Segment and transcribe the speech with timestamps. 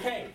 [0.00, 0.28] Okay,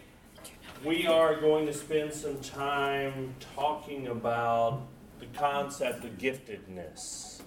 [0.83, 4.83] we are going to spend some time talking about
[5.19, 7.41] the concept of giftedness.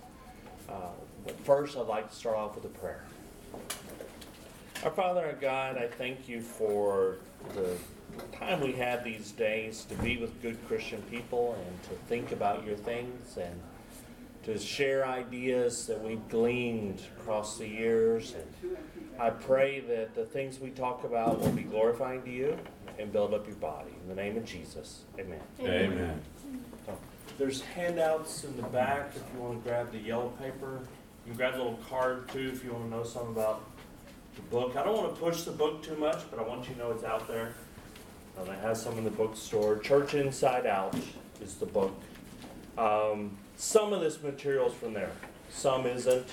[0.68, 0.88] Uh,
[1.24, 3.04] but first, I'd like to start off with a prayer.
[4.82, 7.18] Our Father our God, I thank you for
[7.54, 7.76] the
[8.36, 12.66] time we have these days to be with good Christian people and to think about
[12.66, 13.60] your things and
[14.44, 18.34] to share ideas that we've gleaned across the years.
[18.34, 18.76] And
[19.18, 22.58] I pray that the things we talk about will be glorifying to you
[22.98, 23.90] and build up your body.
[24.02, 25.40] In the name of Jesus, amen.
[25.60, 26.20] Amen.
[27.36, 30.80] There's handouts in the back if you want to grab the yellow paper.
[31.24, 33.64] You can grab a little card too if you want to know something about
[34.34, 34.76] the book.
[34.76, 36.90] I don't want to push the book too much, but I want you to know
[36.90, 37.54] it's out there.
[38.40, 39.78] Um, I have some in the bookstore.
[39.78, 40.96] Church Inside Out
[41.40, 41.94] is the book.
[42.76, 45.10] Um, some of this material is from there,
[45.50, 46.26] some isn't.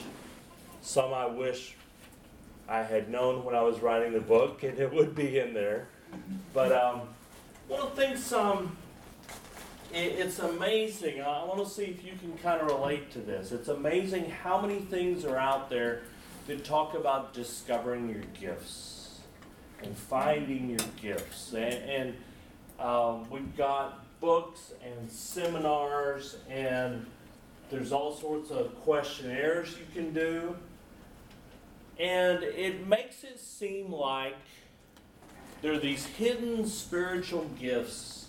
[0.81, 1.75] Some I wish
[2.69, 5.87] I had known when I was writing the book, and it would be in there.
[6.53, 7.01] But um,
[7.67, 8.77] one of the things, um,
[9.91, 11.21] it, it's amazing.
[11.21, 13.51] I want to see if you can kind of relate to this.
[13.51, 16.03] It's amazing how many things are out there
[16.45, 19.21] that talk about discovering your gifts
[19.81, 21.53] and finding your gifts.
[21.53, 22.13] And, and
[22.79, 27.05] um, we've got books and seminars, and
[27.69, 30.55] there's all sorts of questionnaires you can do.
[31.99, 34.35] And it makes it seem like
[35.61, 38.27] there are these hidden spiritual gifts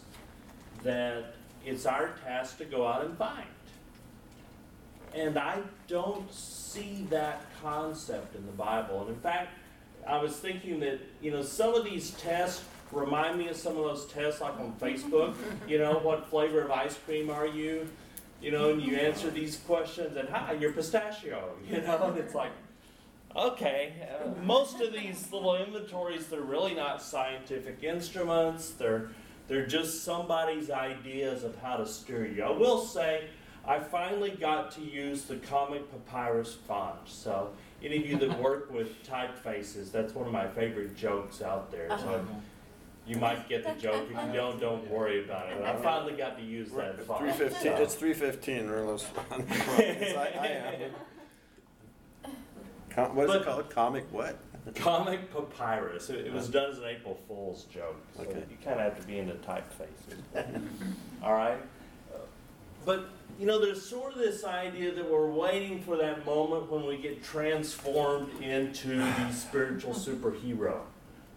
[0.82, 3.46] that it's our task to go out and find.
[5.14, 9.00] And I don't see that concept in the Bible.
[9.00, 9.50] And in fact,
[10.06, 13.84] I was thinking that, you know, some of these tests remind me of some of
[13.84, 15.34] those tests like on Facebook.
[15.66, 17.88] You know, what flavor of ice cream are you?
[18.46, 21.56] You know, and you answer these questions and hi, you're pistachio.
[21.68, 22.52] You know, and it's like,
[23.34, 28.70] Okay, uh, most of these little inventories, they're really not scientific instruments.
[28.70, 29.08] They're,
[29.48, 32.44] they're just somebody's ideas of how to steer you.
[32.44, 33.24] I will say,
[33.66, 37.00] I finally got to use the Comic Papyrus font.
[37.06, 37.50] So,
[37.82, 41.90] any of you that work with typefaces, that's one of my favorite jokes out there.
[41.98, 42.24] So,
[43.06, 44.08] you might get the joke.
[44.10, 45.62] If you don't, don't worry about it.
[45.62, 47.20] I finally got to use that font.
[47.20, 49.06] Three fifteen, So- it's three fifteen, Rullo's.
[49.30, 52.32] I, I am.
[52.90, 53.70] Com- what is But- it called?
[53.70, 54.38] Comic what?
[54.74, 56.10] Comic Papyrus.
[56.10, 56.60] It, it was uh-huh.
[56.60, 58.00] done as an April Fool's joke.
[58.16, 58.42] So Okay.
[58.50, 60.18] you kind of have to be into typefaces.
[61.22, 61.58] All right?
[62.84, 63.08] But,
[63.38, 66.96] you know, there's sort of this idea that we're waiting for that moment when we
[66.96, 70.80] get transformed into the spiritual superhero.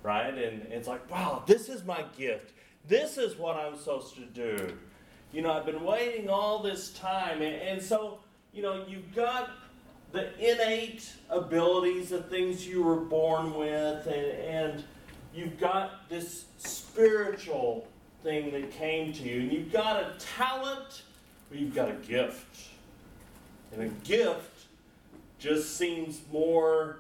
[0.04, 0.34] Right?
[0.34, 2.54] And it's like, wow, this is my gift.
[2.88, 4.74] This is what I'm supposed to do.
[5.32, 7.42] You know, I've been waiting all this time.
[7.42, 8.20] And, and so,
[8.54, 9.52] you know, you've got
[10.12, 14.84] the innate abilities, the things you were born with, and, and
[15.34, 17.88] you've got this spiritual
[18.24, 21.04] thing that came to you, and you've got a talent,
[21.52, 22.70] or you've got a gift.
[23.72, 24.66] And a gift
[25.38, 27.00] just seems more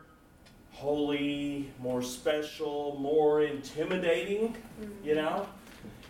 [0.79, 4.55] holy, more special, more intimidating,
[5.03, 5.45] you know?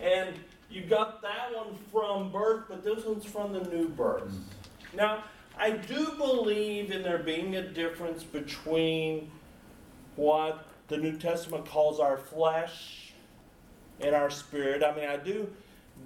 [0.00, 0.36] And
[0.70, 4.32] you got that one from birth, but this one's from the new birth.
[4.94, 5.24] Now,
[5.58, 9.28] I do believe in there being a difference between
[10.14, 13.12] what the New Testament calls our flesh
[14.00, 14.84] and our spirit.
[14.84, 15.52] I mean, I do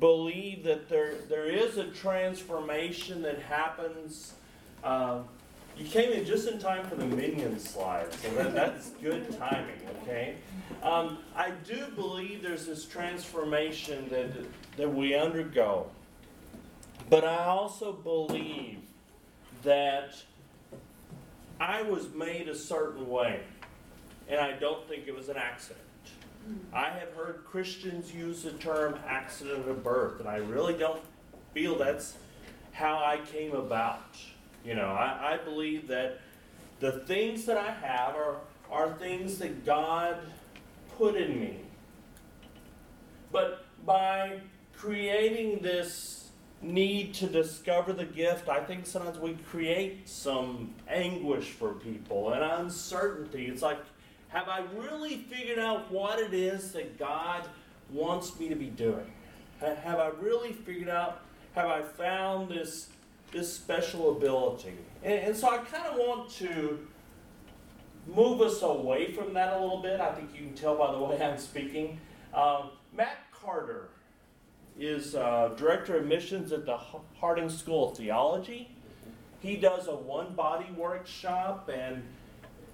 [0.00, 4.32] believe that there, there is a transformation that happens.
[4.82, 5.26] Um,
[5.76, 9.80] you came in just in time for the minion slide, so that, that's good timing,
[10.02, 10.36] okay?
[10.82, 14.30] Um, I do believe there's this transformation that,
[14.76, 15.86] that we undergo.
[17.10, 18.78] But I also believe
[19.62, 20.14] that
[21.60, 23.40] I was made a certain way,
[24.28, 25.80] and I don't think it was an accident.
[26.72, 31.00] I have heard Christians use the term accident of birth, and I really don't
[31.54, 32.16] feel that's
[32.72, 34.16] how I came about.
[34.64, 36.20] You know, I, I believe that
[36.80, 38.36] the things that I have are,
[38.70, 40.16] are things that God
[40.96, 41.58] put in me.
[43.30, 44.40] But by
[44.72, 46.30] creating this
[46.62, 52.42] need to discover the gift, I think sometimes we create some anguish for people and
[52.42, 53.46] uncertainty.
[53.46, 53.78] It's like,
[54.28, 57.46] have I really figured out what it is that God
[57.90, 59.12] wants me to be doing?
[59.60, 61.20] Have I really figured out,
[61.54, 62.88] have I found this,
[63.34, 64.72] this special ability?
[65.02, 66.86] And, and so I kind of want to
[68.06, 70.00] move us away from that a little bit.
[70.00, 72.00] I think you can tell by the way I'm speaking.
[72.32, 73.88] Um, Matt Carter
[74.78, 76.76] is uh, director of missions at the
[77.20, 78.70] Harding School of Theology.
[79.40, 82.02] He does a one body workshop, and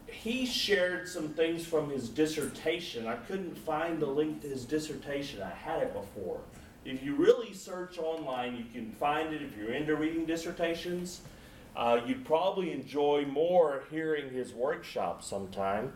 [0.06, 3.06] he shared some things from his dissertation.
[3.06, 5.42] I couldn't find the link to his dissertation.
[5.42, 6.40] I had it before.
[6.84, 11.20] If you really search online, you can find it if you're into reading dissertations.
[11.76, 15.92] Uh, you'd probably enjoy more hearing his workshop sometime.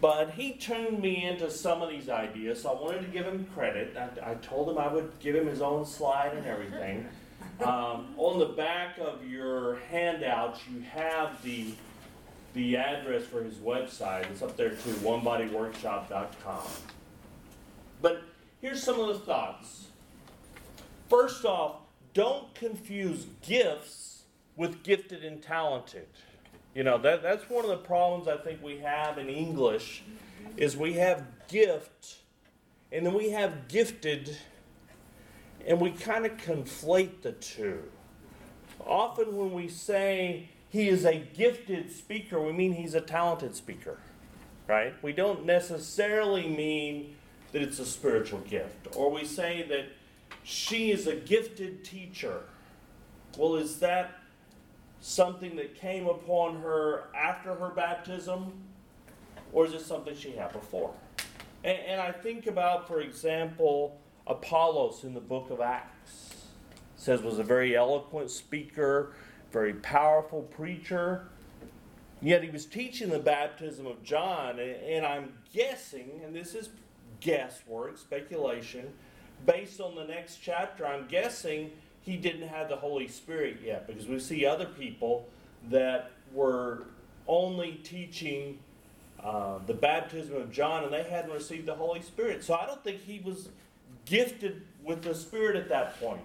[0.00, 3.46] But he tuned me into some of these ideas, so I wanted to give him
[3.54, 3.96] credit.
[3.96, 7.06] I, I told him I would give him his own slide and everything.
[7.60, 11.72] Um, on the back of your handouts, you have the
[12.52, 14.30] the address for his website.
[14.30, 16.66] It's up there too, onebodyworkshop.com.
[18.02, 18.22] But
[18.60, 19.85] here's some of the thoughts.
[21.08, 21.76] First off,
[22.14, 24.22] don't confuse gifts
[24.56, 26.08] with gifted and talented.
[26.74, 30.02] You know, that, that's one of the problems I think we have in English
[30.56, 32.18] is we have gift
[32.92, 34.36] and then we have gifted
[35.66, 37.82] and we kind of conflate the two.
[38.86, 43.98] Often when we say he is a gifted speaker, we mean he's a talented speaker,
[44.68, 44.94] right?
[45.02, 47.16] We don't necessarily mean
[47.52, 48.94] that it's a spiritual gift.
[48.94, 49.86] Or we say that
[50.46, 52.44] she is a gifted teacher.
[53.36, 54.20] Well, is that
[55.00, 58.52] something that came upon her after her baptism?
[59.52, 60.94] Or is it something she had before?
[61.64, 66.46] And, and I think about, for example, Apollos in the book of Acts.
[66.70, 69.12] It says was a very eloquent speaker
[69.56, 71.28] very powerful preacher.
[72.20, 76.68] Yet he was teaching the baptism of John, and I'm guessing, and this is
[77.20, 78.92] guesswork, speculation,
[79.44, 84.06] based on the next chapter, I'm guessing he didn't have the Holy Spirit yet because
[84.06, 85.28] we see other people
[85.70, 86.84] that were
[87.26, 88.58] only teaching
[89.22, 92.44] uh, the baptism of John and they hadn't received the Holy Spirit.
[92.44, 93.48] So I don't think he was
[94.04, 96.20] gifted with the Spirit at that point.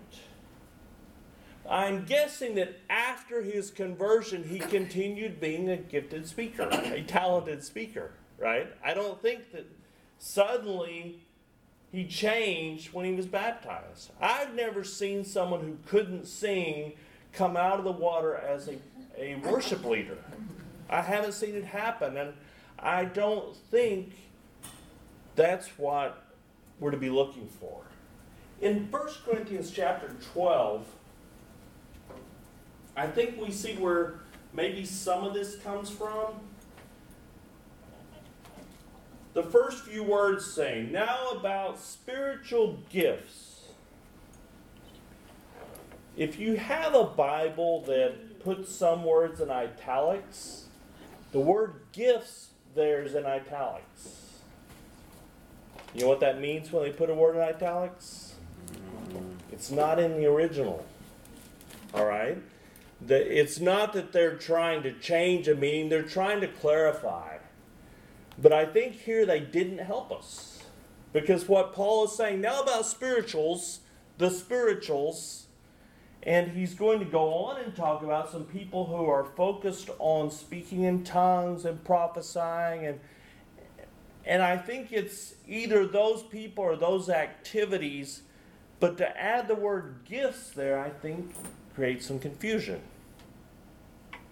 [1.69, 8.11] I'm guessing that after his conversion, he continued being a gifted speaker, a talented speaker,
[8.37, 8.67] right?
[8.83, 9.65] I don't think that
[10.17, 11.19] suddenly
[11.91, 14.11] he changed when he was baptized.
[14.21, 16.93] I've never seen someone who couldn't sing
[17.33, 18.77] come out of the water as a,
[19.17, 20.17] a worship leader.
[20.89, 22.33] I haven't seen it happen, and
[22.79, 24.13] I don't think
[25.35, 26.23] that's what
[26.79, 27.81] we're to be looking for.
[28.61, 30.85] In 1 Corinthians chapter 12,
[32.95, 34.19] I think we see where
[34.53, 36.35] maybe some of this comes from.
[39.33, 43.69] The first few words say, Now about spiritual gifts.
[46.17, 50.65] If you have a Bible that puts some words in italics,
[51.31, 54.21] the word gifts there is in italics.
[55.93, 58.35] You know what that means when they put a word in italics?
[59.51, 60.85] It's not in the original.
[61.93, 62.37] All right?
[63.05, 67.30] The, it's not that they're trying to change a meaning, they're trying to clarify.
[68.41, 70.63] But I think here they didn't help us.
[71.13, 73.81] Because what Paul is saying now about spirituals,
[74.17, 75.47] the spirituals,
[76.23, 80.31] and he's going to go on and talk about some people who are focused on
[80.31, 82.99] speaking in tongues and prophesying and
[84.23, 88.21] and I think it's either those people or those activities,
[88.79, 91.33] but to add the word gifts there, I think
[91.73, 92.81] creates some confusion.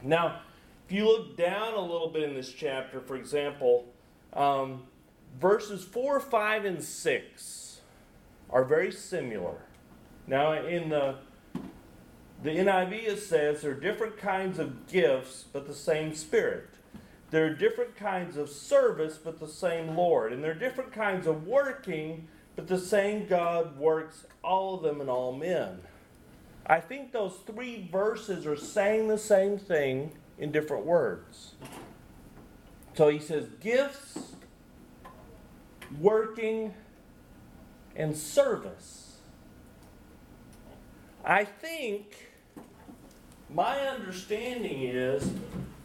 [0.04, 0.42] Now,
[0.86, 3.88] if you look down a little bit in this chapter, for example,
[4.34, 4.84] um,
[5.40, 7.82] verses 4, 5, and 6
[8.50, 9.62] are very similar.
[10.28, 11.16] Now, in the
[12.42, 16.70] the NIV it says there are different kinds of gifts, but the same Spirit.
[17.32, 20.32] There are different kinds of service, but the same Lord.
[20.32, 25.02] And there are different kinds of working, but the same God works all of them
[25.02, 25.82] in all men.
[26.66, 31.54] I think those three verses are saying the same thing in different words.
[33.00, 34.34] So he says gifts,
[36.02, 36.74] working,
[37.96, 39.20] and service.
[41.24, 42.28] I think
[43.50, 45.32] my understanding is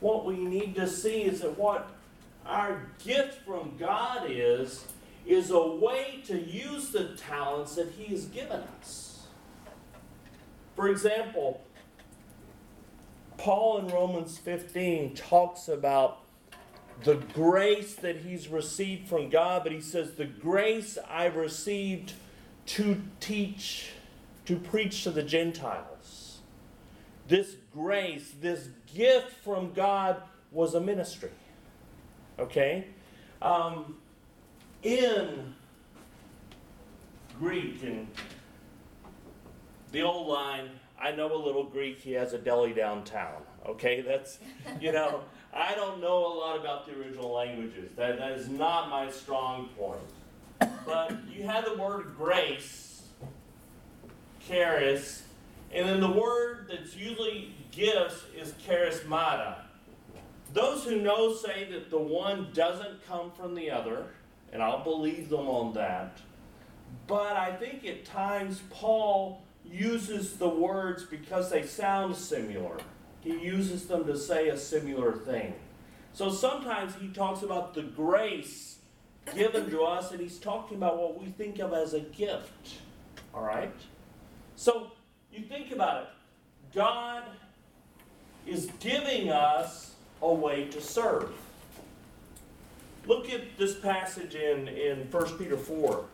[0.01, 1.89] what we need to see is that what
[2.45, 4.85] our gift from God is,
[5.25, 9.29] is a way to use the talents that He has given us.
[10.75, 11.61] For example,
[13.39, 16.24] Paul in Romans 15 talks about
[17.03, 22.15] the grace that he's received from God, but he says, The grace I received
[22.67, 23.91] to teach,
[24.47, 26.39] to preach to the Gentiles.
[27.29, 30.23] This grace, this gift from God
[30.53, 31.31] was a ministry.
[32.39, 32.87] Okay?
[33.43, 33.97] Um,
[34.83, 35.55] in
[37.39, 38.07] Greek and
[39.93, 40.71] the old line,
[41.01, 43.43] I know a little Greek, he has a deli downtown.
[43.67, 44.39] Okay, that's,
[44.81, 45.23] you know,
[45.55, 47.93] I don't know a lot about the original languages.
[47.97, 50.01] That, that is not my strong point.
[50.85, 53.03] But you have the word grace,
[54.47, 55.23] charis,
[55.73, 59.57] and then the word that's usually gifts is charismata.
[60.53, 64.07] Those who know say that the one doesn't come from the other,
[64.53, 66.19] and I'll believe them on that.
[67.07, 72.79] But I think at times Paul uses the words because they sound similar.
[73.25, 75.55] He uses them to say a similar thing.
[76.13, 78.79] So sometimes he talks about the grace
[79.35, 82.77] given to us, and he's talking about what we think of as a gift.
[83.33, 83.75] All right?
[84.57, 84.93] So
[85.33, 86.09] you think about it.
[86.75, 87.25] God
[88.47, 91.33] is giving us a way to serve.
[93.07, 96.05] Look at this passage in, in 1 Peter 4.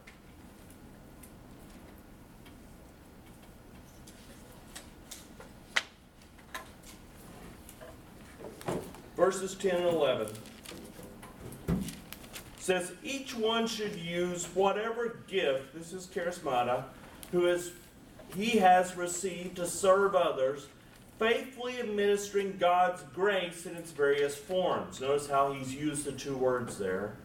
[9.21, 10.29] Verses 10 and 11
[12.59, 16.85] says each one should use whatever gift, this is charismata,
[17.31, 17.73] who is
[18.35, 20.69] he has received to serve others
[21.19, 25.03] faithfully administering God's grace in its various forms.
[25.03, 27.17] Notice how he's used the two words there.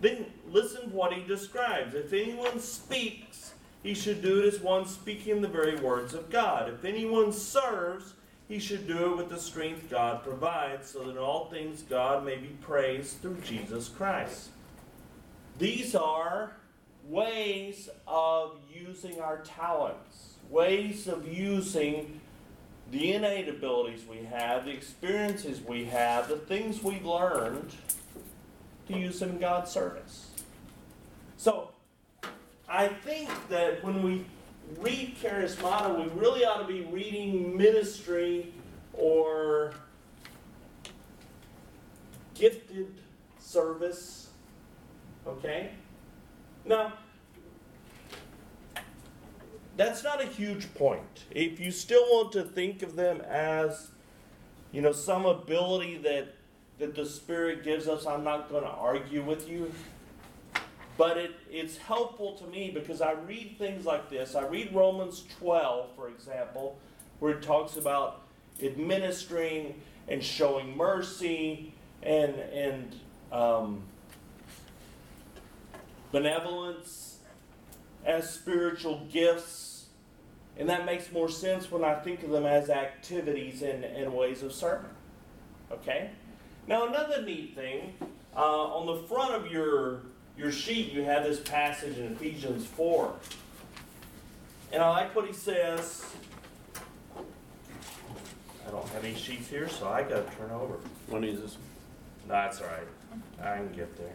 [0.00, 1.94] Then listen to what he describes.
[1.94, 6.70] If anyone speaks, he should do it as one speaking the very words of God.
[6.70, 8.14] If anyone serves,
[8.52, 12.22] he should do it with the strength God provides, so that in all things God
[12.22, 14.50] may be praised through Jesus Christ.
[15.58, 16.52] These are
[17.08, 22.20] ways of using our talents, ways of using
[22.90, 27.70] the innate abilities we have, the experiences we have, the things we've learned
[28.86, 30.26] to use in God's service.
[31.38, 31.70] So,
[32.68, 34.26] I think that when we
[34.80, 38.52] read charismata, we really ought to be reading ministry
[38.92, 39.74] or
[42.34, 42.94] gifted
[43.38, 44.30] service.
[45.26, 45.70] Okay?
[46.64, 46.92] Now,
[49.76, 51.24] that's not a huge point.
[51.30, 53.90] If you still want to think of them as,
[54.70, 56.34] you know, some ability that
[56.78, 59.72] that the Spirit gives us, I'm not going to argue with you.
[60.98, 64.34] But it, it's helpful to me because I read things like this.
[64.34, 66.76] I read Romans 12, for example,
[67.18, 68.22] where it talks about
[68.62, 71.72] administering and showing mercy
[72.02, 72.94] and and
[73.30, 73.82] um,
[76.10, 77.18] benevolence
[78.04, 79.86] as spiritual gifts.
[80.58, 84.42] And that makes more sense when I think of them as activities and, and ways
[84.42, 84.90] of serving.
[85.72, 86.10] Okay?
[86.66, 87.94] Now, another neat thing
[88.36, 90.02] uh, on the front of your,
[90.42, 93.14] your sheet, you have this passage in Ephesians 4.
[94.72, 96.04] And I like what he says.
[98.66, 100.74] I don't have any sheets here, so I got to turn over.
[101.08, 101.56] When is this?
[102.26, 102.88] That's all right.
[103.40, 104.14] I can get there.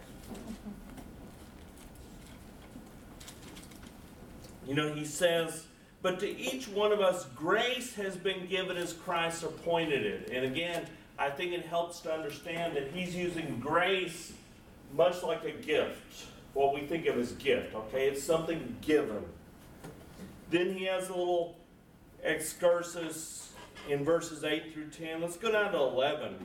[4.67, 5.63] You know, he says,
[6.01, 10.29] but to each one of us, grace has been given as Christ appointed it.
[10.34, 14.34] And again, I think it helps to understand that he's using grace
[14.94, 18.08] much like a gift, what we think of as gift, okay?
[18.08, 19.24] It's something given.
[20.50, 21.58] Then he has a little
[22.24, 23.51] excursus
[23.89, 25.22] in verses 8 through 10.
[25.22, 26.36] Let's go down to 11.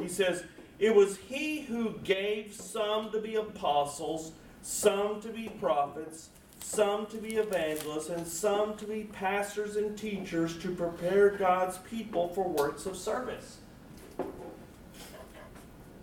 [0.00, 0.44] He says,
[0.78, 6.30] It was he who gave some to be apostles, some to be prophets
[6.60, 12.28] some to be evangelists, and some to be pastors and teachers to prepare God's people
[12.28, 13.58] for works of service.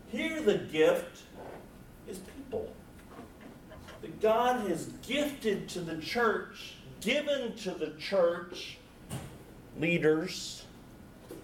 [0.07, 1.23] Here, the gift
[2.45, 2.73] people.
[4.01, 8.77] That God has gifted to the church, given to the church
[9.79, 10.63] leaders,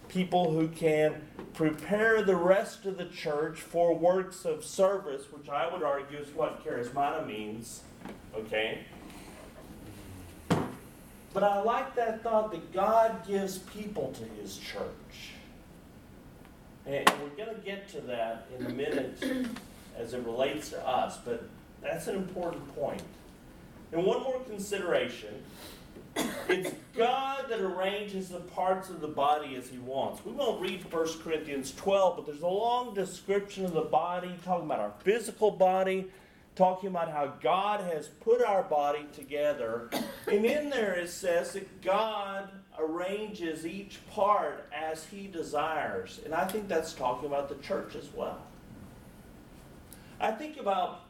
[0.10, 1.22] people who can
[1.54, 6.30] prepare the rest of the church for works of service, which I would argue is
[6.34, 7.82] what charismata means.
[8.36, 8.80] Okay?
[11.34, 15.32] But I like that thought that God gives people to his church.
[16.86, 19.24] And we're going to get to that in a minute
[19.98, 21.44] as it relates to us, but
[21.82, 23.02] that's an important point.
[23.92, 25.44] And one more consideration
[26.50, 30.26] it's God that arranges the parts of the body as he wants.
[30.26, 34.66] We won't read 1 Corinthians 12, but there's a long description of the body, talking
[34.66, 36.08] about our physical body,
[36.56, 39.90] talking about how God has put our body together.
[40.28, 46.20] And in there it says that God arranges each part as He desires.
[46.26, 48.42] And I think that's talking about the church as well.
[50.22, 51.02] I think about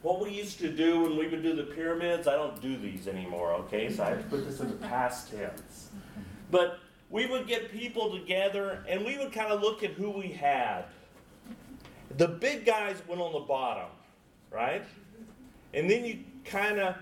[0.00, 2.26] what we used to do when we would do the pyramids.
[2.26, 3.92] I don't do these anymore, okay?
[3.92, 5.90] So I put this in the past tense.
[6.50, 6.78] But
[7.10, 10.84] we would get people together and we would kind of look at who we had.
[12.16, 13.90] The big guys went on the bottom,
[14.50, 14.84] right?
[15.74, 16.96] And then you kind of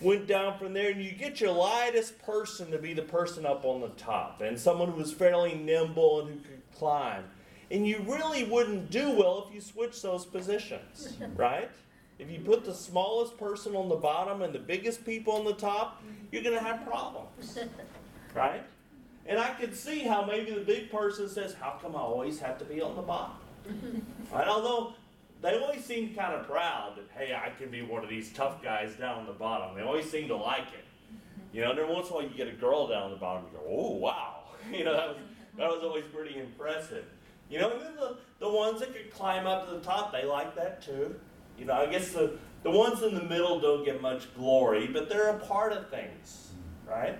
[0.00, 3.64] went down from there and you get your lightest person to be the person up
[3.64, 7.22] on the top and someone who was fairly nimble and who could climb.
[7.70, 11.70] And you really wouldn't do well if you switched those positions, right?
[12.18, 15.54] If you put the smallest person on the bottom and the biggest people on the
[15.54, 17.58] top, you're going to have problems,
[18.34, 18.62] right?
[19.26, 22.58] And I could see how maybe the big person says, How come I always have
[22.58, 23.36] to be on the bottom?
[24.32, 24.48] right?
[24.48, 24.94] Although
[25.42, 28.62] they always seem kind of proud that, hey, I can be one of these tough
[28.62, 29.76] guys down the bottom.
[29.76, 30.84] They always seem to like it.
[31.52, 33.16] You know, and then once in a while you get a girl down on the
[33.16, 34.44] bottom, you go, oh, wow.
[34.72, 35.16] You know, that was,
[35.56, 37.04] that was always pretty impressive.
[37.50, 40.24] You know, and then the, the ones that could climb up to the top, they
[40.24, 41.14] like that too.
[41.58, 45.08] You know, I guess the, the ones in the middle don't get much glory, but
[45.08, 46.50] they're a part of things,
[46.88, 47.18] right?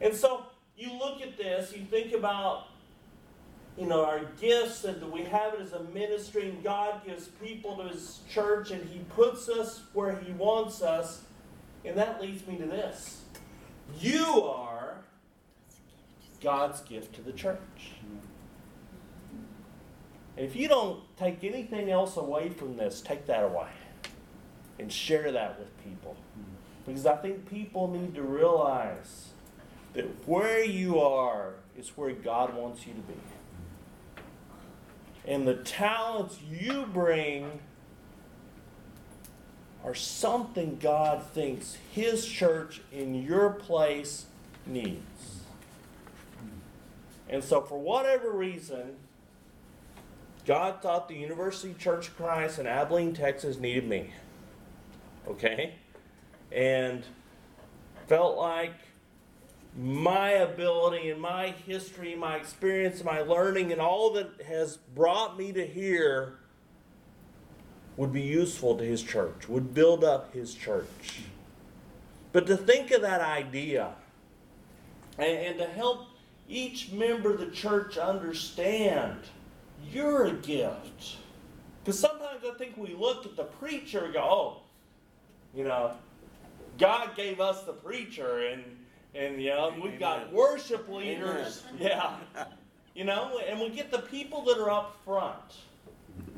[0.00, 2.68] And so you look at this, you think about,
[3.76, 7.76] you know, our gifts and we have it as a ministry, and God gives people
[7.76, 11.22] to His church, and He puts us where He wants us.
[11.84, 13.22] And that leads me to this
[14.00, 14.96] you are
[16.40, 17.58] God's gift to the church.
[20.36, 23.68] And if you don't take anything else away from this, take that away
[24.78, 26.16] and share that with people.
[26.86, 29.28] Because I think people need to realize
[29.92, 33.14] that where you are is where God wants you to be.
[35.24, 37.60] And the talents you bring
[39.84, 44.26] are something God thinks His church in your place
[44.66, 45.42] needs.
[47.28, 48.96] And so, for whatever reason,
[50.46, 54.10] God thought the University Church of Christ in Abilene, Texas needed me.
[55.28, 55.74] Okay?
[56.50, 57.04] And
[58.08, 58.74] felt like
[59.76, 65.52] my ability and my history, my experience, my learning, and all that has brought me
[65.52, 66.34] to here
[67.96, 71.22] would be useful to his church, would build up his church.
[72.32, 73.92] But to think of that idea
[75.18, 76.08] and, and to help
[76.48, 79.18] each member of the church understand
[79.90, 81.16] you're a gift.
[81.82, 84.56] Because sometimes I think we look at the preacher and go, oh,
[85.54, 85.92] you know,
[86.78, 88.64] God gave us the preacher and
[89.14, 91.62] and you know we've got worship leaders.
[91.78, 92.16] Yeah.
[92.94, 95.56] You know, and we get the people that are up front.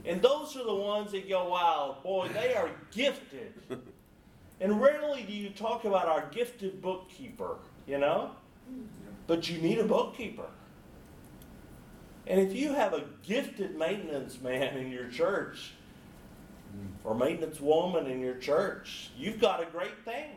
[0.05, 3.53] And those are the ones that go, wow, boy, they are gifted.
[4.61, 7.57] And rarely do you talk about our gifted bookkeeper,
[7.89, 8.31] you know?
[9.27, 10.47] But you need a bookkeeper.
[12.27, 15.73] And if you have a gifted maintenance man in your church,
[17.05, 20.31] or maintenance woman in your church, you've got a great thing.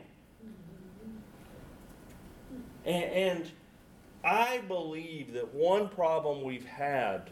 [2.86, 3.52] And, and
[4.24, 7.30] I believe that one problem we've had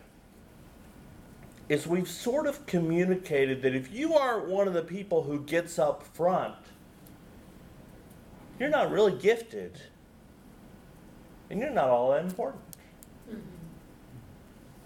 [1.67, 5.79] is we've sort of communicated that if you aren't one of the people who gets
[5.79, 6.55] up front,
[8.59, 9.79] you're not really gifted.
[11.49, 12.64] And you're not all that important.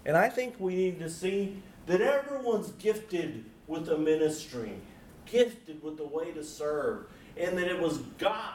[0.04, 4.72] And I think we need to see that everyone's gifted with a ministry,
[5.26, 8.54] gifted with a way to serve, and that it was God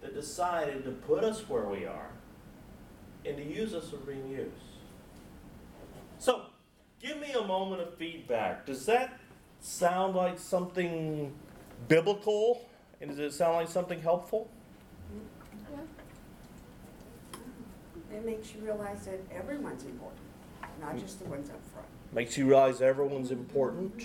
[0.00, 2.10] that decided to put us where we are
[3.24, 4.50] and to use us for being used.
[6.18, 6.42] So,
[7.00, 8.66] give me a moment of feedback.
[8.66, 9.18] Does that
[9.60, 11.32] sound like something
[11.88, 12.68] biblical?
[13.00, 14.48] And does it sound like something helpful?
[15.72, 17.36] Yeah.
[18.16, 20.25] It makes you realize that everyone's important,
[20.80, 21.86] not just the ones up front.
[22.12, 24.02] Makes you realize everyone's important.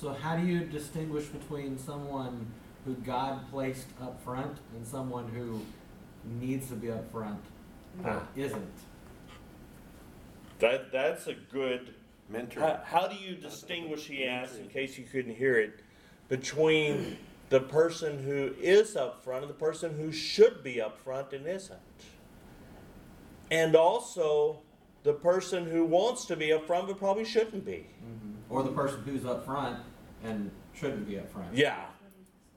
[0.00, 2.46] So how do you distinguish between someone
[2.84, 5.60] who God placed up front and someone who
[6.40, 7.40] needs to be up front
[8.02, 8.72] but isn't?
[10.58, 11.94] That that's a good.
[12.28, 12.60] Mentor.
[12.60, 14.06] How, how do you distinguish?
[14.06, 15.80] He asked, in case you couldn't hear it,
[16.28, 17.16] between
[17.48, 21.46] the person who is up front and the person who should be up front and
[21.46, 21.78] isn't,
[23.50, 24.60] and also
[25.04, 27.86] the person who wants to be up front but probably shouldn't be.
[28.04, 28.52] Mm-hmm.
[28.52, 29.78] Or the person who's up front
[30.24, 31.54] and shouldn't be up front?
[31.54, 31.84] Yeah,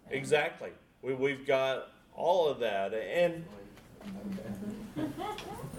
[0.10, 0.72] exactly.
[1.02, 3.46] We we've got all of that, and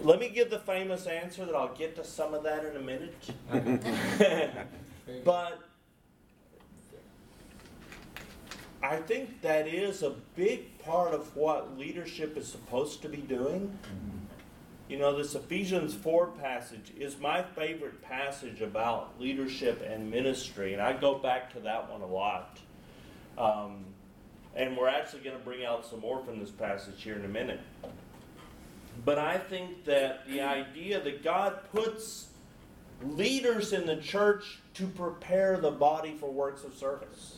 [0.01, 2.81] let me give the famous answer that I'll get to some of that in a
[2.81, 3.15] minute.
[5.23, 5.59] But
[8.83, 13.77] I think that is a big part of what leadership is supposed to be doing.
[14.89, 20.81] You know, this Ephesians 4 passage is my favorite passage about leadership and ministry, and
[20.81, 22.59] I go back to that one a lot.
[23.37, 23.85] Um,
[24.53, 27.29] And we're actually going to bring out some more from this passage here in a
[27.29, 27.61] minute.
[29.05, 32.27] But I think that the idea that God puts
[33.01, 37.37] leaders in the church to prepare the body for works of service.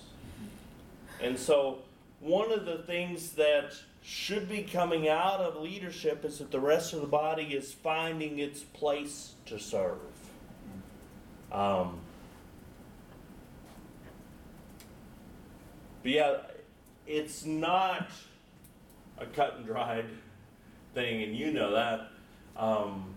[1.24, 1.80] And so,
[2.20, 6.92] one of the things that should be coming out of leadership is that the rest
[6.92, 10.00] of the body is finding its place to serve.
[11.50, 12.02] Um,
[16.02, 16.38] but yeah,
[17.08, 18.10] it's not
[19.18, 20.06] a cut and dried
[20.94, 22.10] thing, and you know that.
[22.58, 23.14] Um,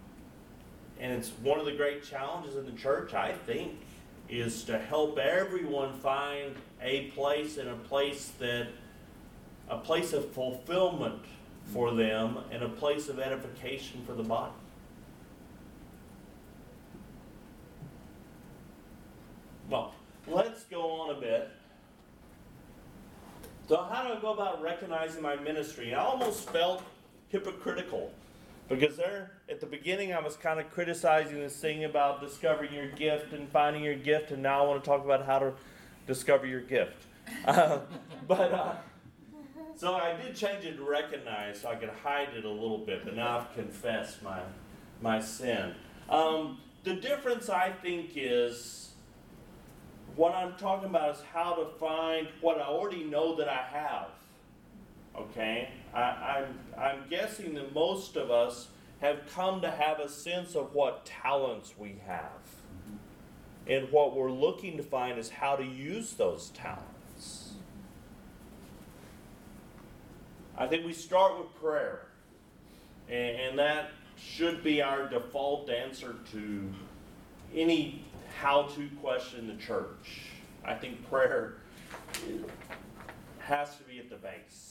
[1.01, 3.81] and it's one of the great challenges in the church, I think,
[4.29, 8.69] is to help everyone find a place and a place that
[9.69, 11.23] a place of fulfillment
[11.73, 14.53] for them and a place of edification for the body.
[19.69, 19.93] Well,
[20.29, 21.51] let's go on a bit.
[23.69, 25.93] So, how do I go about recognizing my ministry?
[25.93, 26.85] I almost felt
[27.29, 28.12] hypocritical
[28.69, 32.89] because there, at the beginning, I was kind of criticizing this thing about discovering your
[32.89, 35.53] gift and finding your gift, and now I want to talk about how to
[36.07, 37.05] discover your gift.
[37.45, 37.81] Uh,
[38.29, 38.75] but uh,
[39.75, 43.05] so I did change it to recognize, so I could hide it a little bit.
[43.05, 44.41] But now I've confessed my
[45.03, 45.75] my sin.
[46.09, 48.93] Um, the difference, I think, is
[50.15, 54.07] what I'm talking about is how to find what I already know that I have.
[55.19, 58.69] Okay, I, I'm I'm guessing that most of us
[59.01, 62.31] have come to have a sense of what talents we have.
[63.67, 67.53] And what we're looking to find is how to use those talents.
[70.57, 72.07] I think we start with prayer.
[73.09, 76.73] And, and that should be our default answer to
[77.55, 78.05] any
[78.39, 80.31] how to question in the church.
[80.65, 81.55] I think prayer
[83.39, 84.66] has to be at the base.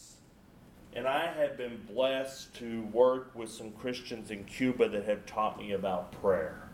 [0.95, 5.57] And I have been blessed to work with some Christians in Cuba that have taught
[5.57, 6.69] me about prayer.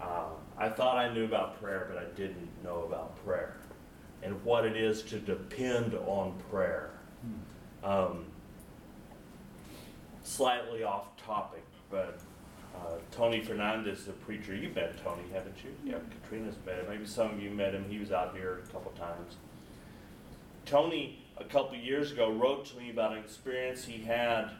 [0.00, 3.56] Uh, I thought I knew about prayer, but I didn't know about prayer
[4.22, 6.90] and what it is to depend on prayer.
[7.82, 8.26] Um,
[10.22, 12.18] slightly off topic, but
[12.76, 15.70] uh, Tony Fernandez, the preacher, you met Tony, haven't you?
[15.84, 16.86] Yeah, Katrina's met him.
[16.88, 17.84] Maybe some of you met him.
[17.88, 19.36] He was out here a couple times.
[20.66, 24.50] Tony, a couple years ago, wrote to me about an experience he had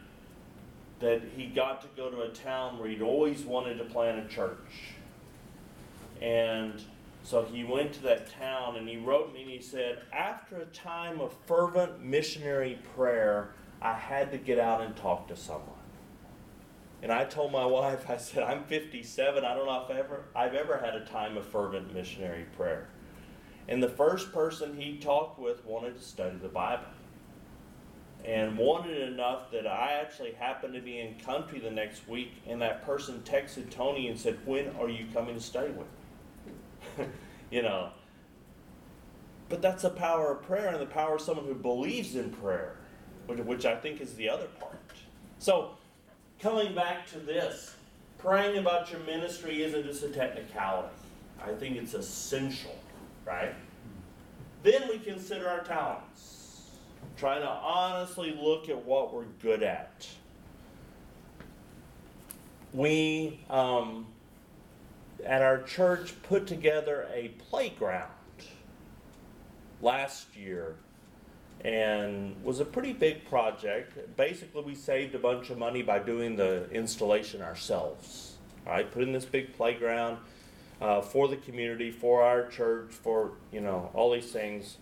[0.99, 4.27] that he got to go to a town where he'd always wanted to plant a
[4.27, 4.93] church.
[6.21, 6.81] And
[7.23, 10.65] so he went to that town and he wrote me and he said, After a
[10.65, 15.69] time of fervent missionary prayer, I had to get out and talk to someone.
[17.01, 19.43] And I told my wife, I said, I'm 57.
[19.43, 22.87] I don't know if ever, I've ever had a time of fervent missionary prayer.
[23.67, 26.85] And the first person he talked with wanted to study the Bible.
[28.23, 32.61] And wanted enough that I actually happened to be in country the next week, and
[32.61, 35.87] that person texted Tony and said, When are you coming to study with
[36.99, 37.05] me?
[37.51, 37.89] you know.
[39.49, 42.77] But that's the power of prayer and the power of someone who believes in prayer,
[43.25, 44.79] which, which I think is the other part.
[45.39, 45.71] So,
[46.39, 47.75] coming back to this,
[48.17, 50.93] praying about your ministry isn't just a technicality.
[51.43, 52.75] I think it's essential,
[53.31, 53.53] right?
[54.63, 56.69] Then we consider our talents.
[57.17, 60.07] Trying to honestly look at what we're good at.
[62.73, 64.07] We, um,
[65.25, 68.09] at our church, put together a playground
[69.81, 70.75] last year
[71.63, 74.15] and was a pretty big project.
[74.17, 78.35] Basically, we saved a bunch of money by doing the installation ourselves.
[78.65, 80.17] All right, put in this big playground
[80.81, 84.77] uh, for the community, for our church, for you know all these things.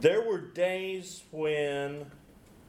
[0.00, 2.06] There were days when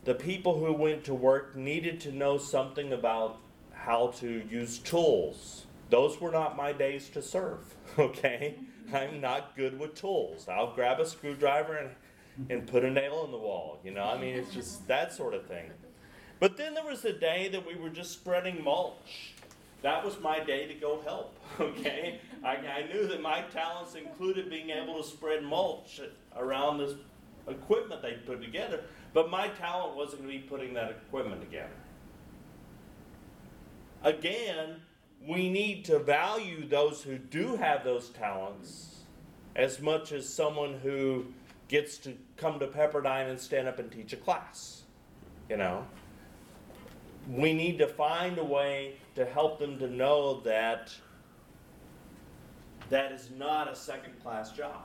[0.06, 3.39] the people who went to work needed to know something about
[3.73, 5.65] how to use tools.
[5.89, 7.60] Those were not my days to serve.
[7.97, 8.53] Okay,
[8.93, 10.47] I'm not good with tools.
[10.47, 11.89] I'll grab a screwdriver and
[12.49, 13.80] and put a nail in the wall.
[13.84, 15.71] You know, I mean, it's just that sort of thing.
[16.39, 19.34] But then there was a day that we were just spreading mulch.
[19.81, 21.35] That was my day to go help.
[21.59, 25.99] Okay, I, I knew that my talents included being able to spread mulch
[26.35, 26.93] around this
[27.47, 31.73] equipment they put together, but my talent wasn't going to be putting that equipment together.
[34.03, 34.81] Again,
[35.25, 38.97] we need to value those who do have those talents
[39.55, 41.25] as much as someone who
[41.67, 44.83] gets to come to Pepperdine and stand up and teach a class.
[45.49, 45.85] You know?
[47.27, 50.93] We need to find a way to help them to know that
[52.89, 54.84] that is not a second class job.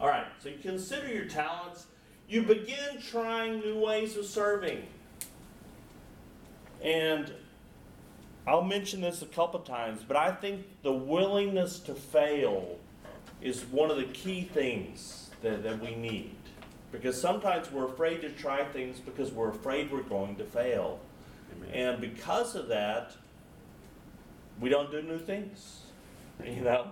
[0.00, 1.86] All right, so you consider your talents.
[2.28, 4.86] you begin trying new ways of serving.
[6.84, 7.32] And
[8.46, 12.78] I'll mention this a couple times, but I think the willingness to fail
[13.42, 16.36] is one of the key things that, that we need.
[16.92, 21.00] Because sometimes we're afraid to try things because we're afraid we're going to fail.
[21.72, 23.16] And because of that,
[24.60, 25.82] we don't do new things,
[26.44, 26.88] you know?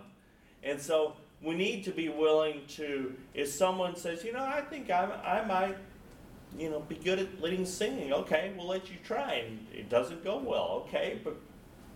[0.63, 4.91] And so we need to be willing to, if someone says, you know, I think
[4.91, 5.77] I, I might,
[6.59, 9.45] you know, be good at leading singing, okay, we'll let you try.
[9.47, 11.37] And it doesn't go well, okay, but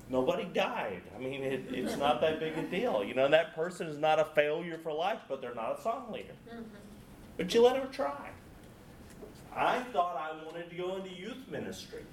[0.09, 1.03] nobody died.
[1.17, 3.03] I mean, it, it's not that big a deal.
[3.03, 6.13] You know, that person is not a failure for life, but they're not a song
[6.13, 6.35] leader.
[6.49, 6.63] Mm-hmm.
[7.37, 8.31] But you let them try.
[9.55, 12.05] I thought I wanted to go into youth ministry.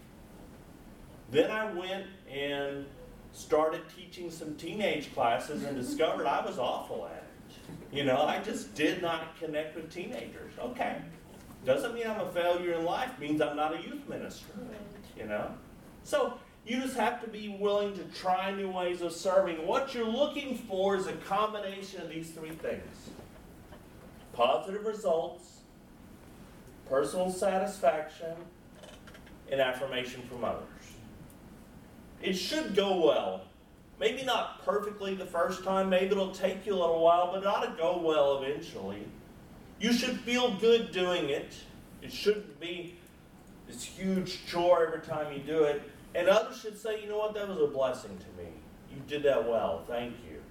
[1.30, 2.86] Then I went and
[3.34, 7.96] started teaching some teenage classes and discovered I was awful at it.
[7.96, 10.54] You know, I just did not connect with teenagers.
[10.60, 10.98] Okay.
[11.66, 14.54] Doesn't mean I'm a failure in life, means I'm not a youth minister.
[15.18, 15.52] You know?
[16.04, 19.66] So you just have to be willing to try new ways of serving.
[19.66, 23.10] What you're looking for is a combination of these three things
[24.34, 25.62] positive results,
[26.88, 28.36] personal satisfaction,
[29.52, 30.62] and affirmation from others.
[32.21, 33.41] It should go well.
[33.99, 37.47] Maybe not perfectly the first time, maybe it'll take you a little while, but it
[37.47, 39.08] ought to go well eventually.
[39.80, 41.53] You should feel good doing it.
[42.01, 42.95] It shouldn't be
[43.67, 45.82] this huge chore every time you do it.
[46.15, 48.49] And others should say, you know what, that was a blessing to me.
[48.91, 49.84] You did that well.
[49.88, 50.41] Thank you.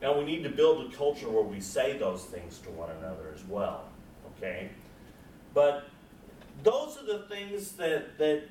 [0.00, 3.32] Now we need to build a culture where we say those things to one another
[3.34, 3.84] as well.
[4.36, 4.70] Okay?
[5.54, 5.88] But
[6.62, 8.44] those are the things that, that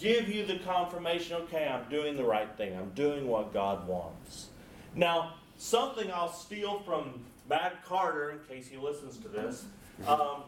[0.00, 4.48] give you the confirmation okay, I'm doing the right thing, I'm doing what God wants.
[4.94, 9.64] Now, something I'll steal from Matt Carter, in case he listens to this,
[10.06, 10.42] um,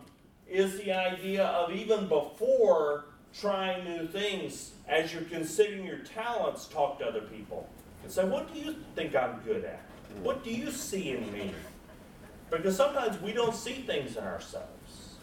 [0.48, 3.06] is the idea of even before
[3.38, 7.68] trying new things, as you're considering your talents, talk to other people
[8.02, 9.82] and say, What do you think I'm good at?
[10.22, 11.54] What do you see in me?
[12.50, 15.14] Because sometimes we don't see things in ourselves.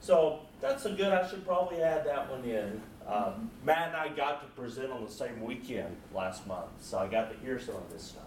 [0.00, 2.80] So that's a good, I should probably add that one in.
[3.06, 7.08] Um, Matt and I got to present on the same weekend last month, so I
[7.08, 8.22] got to hear some of this stuff.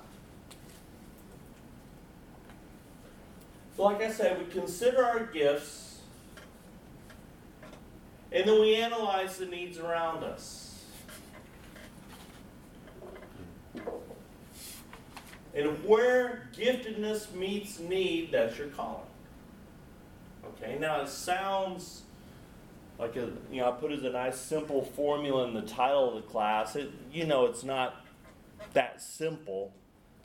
[3.76, 6.00] So, like I said, we consider our gifts,
[8.32, 10.84] and then we analyze the needs around us.
[15.54, 19.06] And where giftedness meets need, that's your calling.
[20.46, 22.04] Okay, now it sounds
[22.98, 26.24] like a you know I put as a nice simple formula in the title of
[26.24, 26.76] the class.
[26.76, 28.06] It you know it's not
[28.74, 29.74] that simple,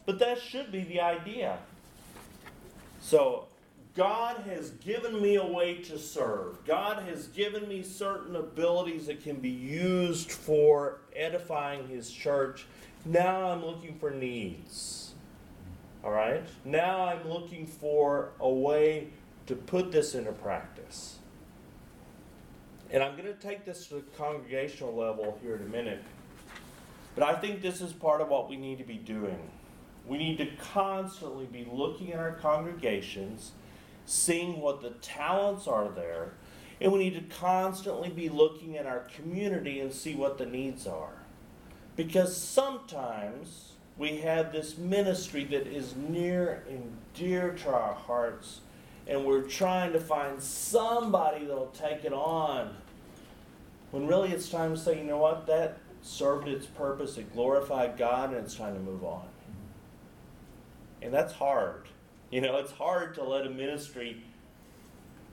[0.06, 1.58] but that should be the idea.
[3.00, 3.46] So
[3.94, 6.64] God has given me a way to serve.
[6.64, 12.66] God has given me certain abilities that can be used for edifying his church.
[13.04, 15.14] Now I'm looking for needs.
[16.04, 16.44] All right?
[16.64, 19.08] Now I'm looking for a way
[19.46, 21.19] to put this into practice.
[22.92, 26.02] And I'm going to take this to the congregational level here in a minute.
[27.14, 29.38] But I think this is part of what we need to be doing.
[30.06, 33.52] We need to constantly be looking at our congregations,
[34.06, 36.32] seeing what the talents are there,
[36.80, 40.86] and we need to constantly be looking at our community and see what the needs
[40.86, 41.12] are.
[41.94, 48.62] Because sometimes we have this ministry that is near and dear to our hearts
[49.10, 52.76] and we're trying to find somebody that'll take it on.
[53.90, 57.96] When really it's time to say, you know what, that served its purpose, it glorified
[57.96, 59.26] God, and it's time to move on.
[61.02, 61.84] And that's hard.
[62.32, 64.22] You know, it's hard to let a ministry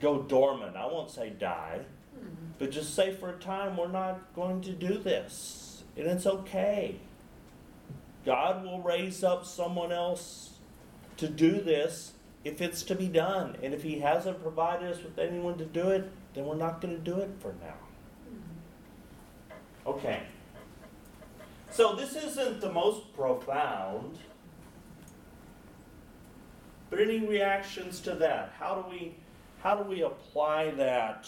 [0.00, 0.74] go dormant.
[0.74, 1.82] I won't say die,
[2.18, 2.46] mm-hmm.
[2.58, 5.84] but just say for a time, we're not going to do this.
[5.96, 6.96] And it's okay.
[8.26, 10.54] God will raise up someone else
[11.18, 13.56] to do this if it's to be done.
[13.62, 16.96] And if He hasn't provided us with anyone to do it, then we're not going
[16.96, 17.87] to do it for now.
[19.88, 20.20] Okay.
[21.70, 24.18] So this isn't the most profound,
[26.90, 28.52] but any reactions to that?
[28.58, 29.14] How do we
[29.62, 31.26] how do we apply that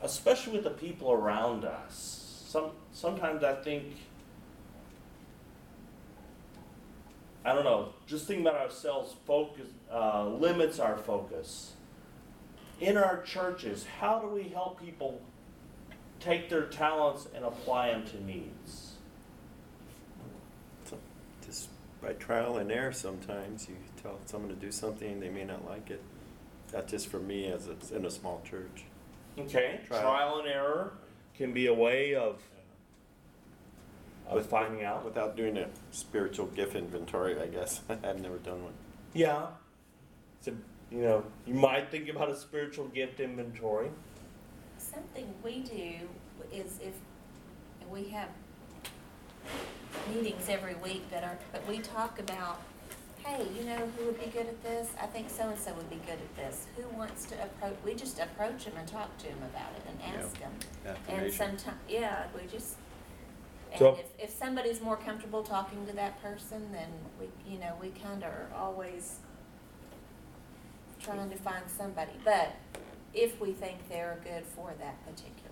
[0.00, 2.44] especially with the people around us?
[2.46, 3.84] Some sometimes I think
[7.44, 11.74] I don't know, just thinking about ourselves focus uh, limits our focus.
[12.80, 15.20] In our churches, how do we help people
[16.20, 18.84] take their talents and apply them to needs?
[21.44, 21.68] Just
[22.02, 25.90] by trial and error sometimes, you tell someone to do something, they may not like
[25.90, 26.02] it.
[26.70, 28.84] That's just for me as it's in a small church.
[29.38, 30.02] Okay, Trial.
[30.02, 30.92] trial and error
[31.34, 32.42] can be a way of
[34.26, 35.06] of With- finding out.
[35.06, 37.80] Without doing a spiritual gift inventory, I guess.
[37.88, 38.74] I've never done one.
[39.14, 39.46] Yeah.
[40.42, 40.52] So,
[40.90, 43.88] you know, you might think about a spiritual gift inventory.
[44.98, 46.08] Something we do
[46.52, 46.94] is if,
[47.88, 48.28] we have
[50.12, 52.60] meetings every week that are, but we talk about,
[53.24, 54.88] hey, you know who would be good at this?
[55.00, 56.66] I think so-and-so would be good at this.
[56.76, 60.00] Who wants to approach, we just approach them and talk to them about it and
[60.02, 60.16] ask Yeah.
[60.24, 60.52] ask them.
[60.84, 61.58] And Affirmation.
[61.58, 62.74] sometimes, yeah, we just,
[63.78, 67.74] So- and if, if somebody's more comfortable talking to that person, then we, you know,
[67.80, 69.20] we kinda are always
[71.00, 72.50] trying to find somebody, but
[73.18, 75.48] if we think they're good for that particular.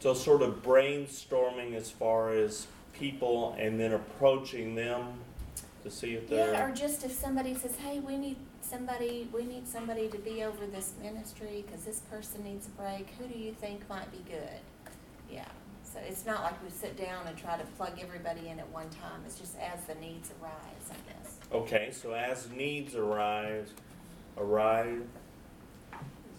[0.00, 5.18] So sort of brainstorming as far as people and then approaching them
[5.82, 9.44] to see if they're Yeah, or just if somebody says, hey, we need somebody, we
[9.44, 13.38] need somebody to be over this ministry, cause this person needs a break, who do
[13.38, 14.60] you think might be good?
[15.30, 15.44] Yeah,
[15.84, 18.88] so it's not like we sit down and try to plug everybody in at one
[18.90, 21.36] time, it's just as the needs arise, I guess.
[21.52, 23.68] Okay, so as needs arise,
[24.36, 25.02] arise,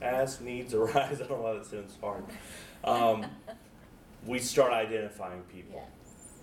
[0.01, 2.23] as needs arise, I don't know why that sounds hard.
[2.83, 3.25] Um,
[4.25, 5.87] we start identifying people.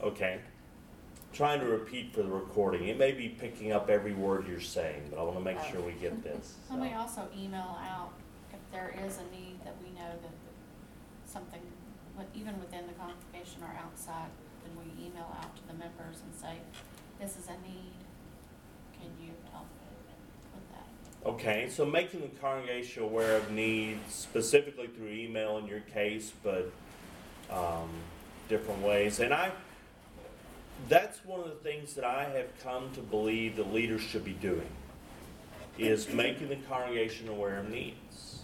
[0.01, 0.07] Yeah.
[0.07, 0.40] Okay.
[1.33, 2.88] Trying to repeat for the recording.
[2.88, 5.81] It may be picking up every word you're saying, but I want to make sure
[5.81, 6.55] we get this.
[6.71, 6.97] And we so.
[6.97, 8.12] also email out
[8.53, 10.31] if there is a need that we know that
[11.27, 11.61] something,
[12.35, 14.31] even within the congregation or outside,
[14.62, 16.57] then we email out to the members and say,
[17.21, 17.95] this is a need,
[18.95, 19.84] can you help with that?
[21.27, 26.71] Okay, so making the congregation aware of needs specifically through email in your case, but
[27.51, 27.89] um,
[28.51, 29.21] different ways.
[29.21, 29.51] And I,
[30.91, 34.35] that's one of the things that I have come to believe the leaders should be
[34.35, 34.69] doing,
[35.79, 38.43] is making the congregation aware of needs.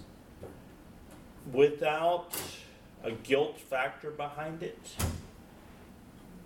[1.52, 2.32] Without
[3.04, 4.94] a guilt factor behind it.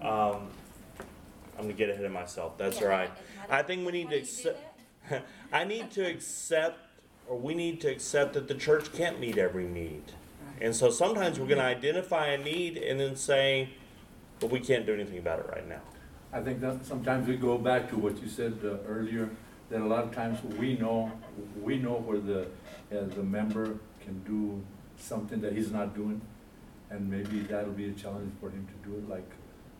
[0.00, 0.48] Um,
[1.56, 3.10] I'm gonna get ahead of myself, that's Yeah, right.
[3.48, 4.54] I think we need to
[5.08, 5.26] do you do accept.
[5.50, 5.56] that?
[5.56, 6.78] I need to accept,
[7.28, 10.02] or we need to accept that the church can't meet every need.
[10.60, 13.70] And so sometimes we're gonna identify a need and then say,
[14.40, 15.80] but we can't do anything about it right now.
[16.32, 19.30] I think that sometimes we go back to what you said uh, earlier,
[19.70, 21.12] that a lot of times we know,
[21.62, 24.62] we know where the, uh, the member can do
[24.96, 26.20] something that he's not doing.
[26.90, 29.30] And maybe that'll be a challenge for him to do it, like,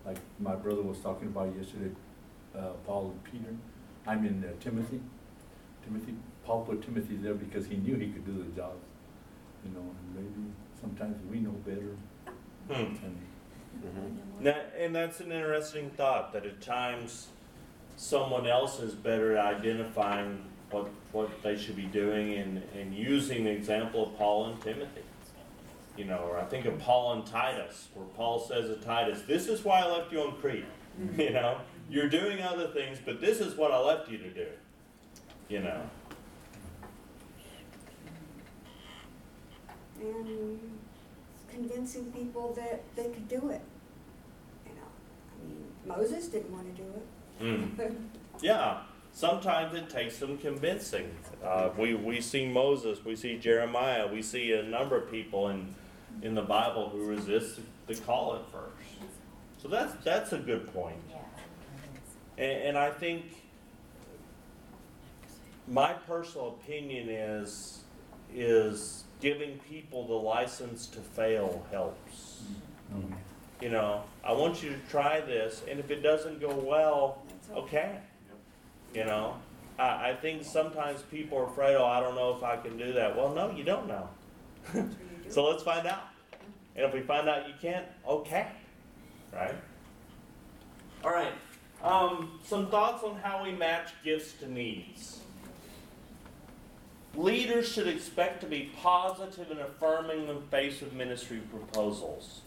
[0.07, 1.91] like my brother was talking about yesterday,
[2.57, 3.55] uh, Paul and Peter.
[4.07, 5.01] I mean uh, Timothy,
[5.85, 8.73] Timothy, Paul put Timothy there because he knew he could do the job.
[9.64, 11.97] You know, and maybe sometimes we know better
[12.68, 12.94] Hmm.
[13.05, 13.18] and
[13.85, 14.40] Mhm.
[14.40, 17.29] Now, and that's an interesting thought, that at times
[17.97, 23.44] someone else is better at identifying what, what they should be doing and, and using
[23.44, 25.03] the example of Paul and Timothy.
[25.97, 29.47] You know, or I think of Paul and Titus, where Paul says to Titus, this
[29.49, 30.64] is why I left you on Crete.
[31.18, 31.59] You know,
[31.90, 34.47] you're doing other things, but this is what I left you to do.
[35.48, 35.80] You know,
[40.00, 40.59] And
[41.50, 43.61] convincing people that they could do it.
[44.66, 44.88] You know,
[45.40, 46.85] I mean, Moses didn't wanna do
[47.44, 47.78] Mm.
[47.78, 47.92] it.
[48.42, 48.80] Yeah,
[49.12, 51.09] sometimes it takes some convincing.
[51.42, 55.74] Uh, we, we see Moses, we see Jeremiah, we see a number of people in,
[56.22, 58.98] in the Bible who resist the call at first.
[59.62, 60.96] So that's, that's a good point.
[61.11, 61.16] Yeah.
[62.44, 63.24] And, and I think
[65.68, 67.85] my personal opinion is,
[68.35, 72.42] is giving people the license to fail helps.
[72.94, 73.14] um,
[73.61, 77.22] You know, I want you to try this, and if it doesn't go well,
[77.55, 77.98] okay.
[78.92, 79.37] You know,
[79.79, 82.92] I, I think sometimes people are afraid, oh, I don't know if I can do
[82.92, 83.16] that.
[83.16, 84.09] Well, no, you don't know.
[84.72, 85.31] That's what you do.
[85.31, 86.09] So let's find out.
[86.77, 88.48] And if we find out you can't, okay,
[89.33, 89.55] right?
[91.03, 91.33] All right.
[91.83, 95.20] Um, some thoughts on how we match gifts to needs.
[97.16, 102.41] Leaders should expect to be positive and affirming in the face of ministry proposals.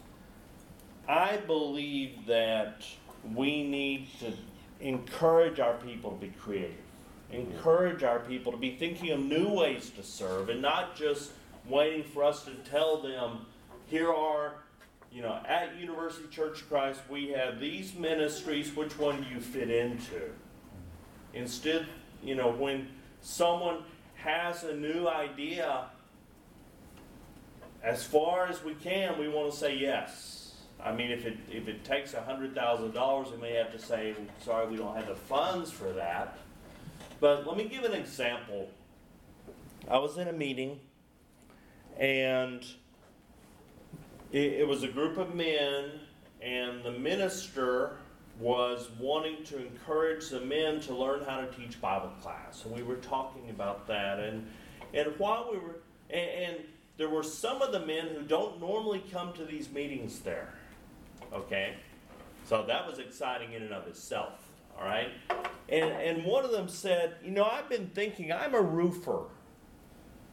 [1.07, 2.85] I believe that
[3.33, 4.33] we need to
[4.81, 6.75] encourage our people to be creative,
[7.31, 11.31] encourage our people to be thinking of new ways to serve and not just
[11.69, 13.45] waiting for us to tell them,
[13.87, 14.55] here are,
[15.11, 19.39] you know, at University Church of Christ, we have these ministries, which one do you
[19.39, 20.29] fit into?
[21.33, 21.85] Instead,
[22.21, 22.87] you know, when
[23.21, 23.83] someone
[24.17, 25.85] has a new idea,
[27.83, 30.53] as far as we can, we want to say yes.
[30.83, 33.79] I mean, if it, if it takes a hundred thousand dollars, we may have to
[33.79, 36.37] say, sorry, we don't have the funds for that.
[37.19, 38.69] But let me give an example.
[39.89, 40.79] I was in a meeting,
[41.97, 42.63] and
[44.31, 45.91] it, it was a group of men,
[46.41, 47.97] and the minister
[48.39, 52.83] was wanting to encourage the men to learn how to teach Bible class, and we
[52.83, 54.47] were talking about that, and
[54.93, 55.77] and while we were,
[56.09, 56.57] and, and
[56.97, 60.53] there were some of the men who don't normally come to these meetings there,
[61.33, 61.75] okay,
[62.45, 65.09] so that was exciting in and of itself, all right,
[65.69, 69.23] and and one of them said, you know, I've been thinking, I'm a roofer,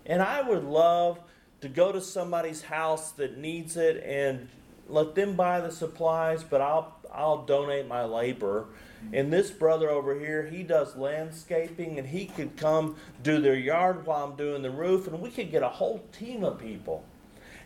[0.05, 1.21] and I would love
[1.63, 4.49] to go to somebody's house that needs it and
[4.89, 8.67] let them buy the supplies, but I'll I'll donate my labor.
[9.13, 14.07] And this brother over here, he does landscaping and he could come do their yard
[14.07, 17.05] while I'm doing the roof and we could get a whole team of people.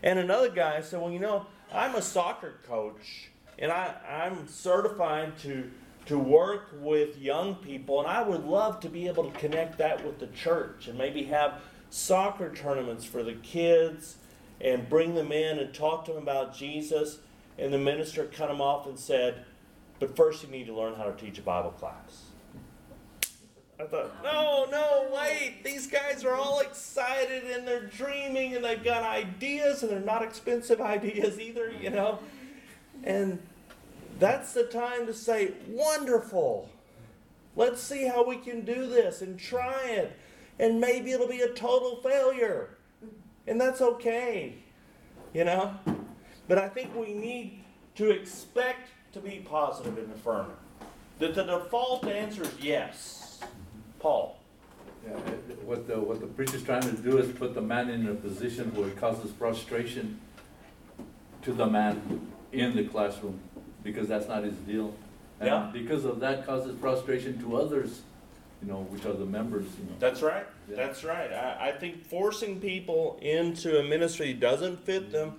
[0.03, 5.37] And another guy said, Well, you know, I'm a soccer coach and I, I'm certified
[5.39, 5.71] to
[6.05, 10.03] to work with young people and I would love to be able to connect that
[10.03, 11.61] with the church and maybe have
[11.91, 14.17] soccer tournaments for the kids
[14.61, 17.19] and bring them in and talk to them about Jesus.
[17.57, 19.45] And the minister cut him off and said,
[19.99, 22.29] But first, you need to learn how to teach a Bible class.
[23.79, 25.63] I thought, no, no, wait.
[25.63, 30.21] These guys are all excited and they're dreaming and they've got ideas and they're not
[30.21, 32.19] expensive ideas either, you know?
[33.05, 33.39] And
[34.19, 36.69] that's the time to say, wonderful.
[37.55, 40.17] Let's see how we can do this and try it.
[40.59, 42.71] And maybe it'll be a total failure.
[43.49, 44.53] And that's okay,
[45.33, 45.73] you know?
[46.47, 47.63] But I think we need
[47.95, 50.55] to expect to be positive and affirming.
[51.17, 53.39] That the default answer is yes.
[53.99, 54.37] Paul.
[55.03, 55.13] Yeah,
[55.65, 58.73] what the, what the preacher's trying to do is put the man in a position
[58.75, 60.19] where it causes frustration
[61.41, 63.39] to the man in the classroom,
[63.81, 64.93] because that's not his deal.
[65.41, 65.63] Yeah.
[65.63, 68.01] And because of that causes frustration to others,
[68.61, 69.95] you know, which are the members, you know.
[69.99, 70.45] That's right.
[70.69, 70.75] Yeah.
[70.75, 71.31] That's right.
[71.31, 75.11] I, I think forcing people into a ministry that doesn't fit mm-hmm.
[75.11, 75.35] them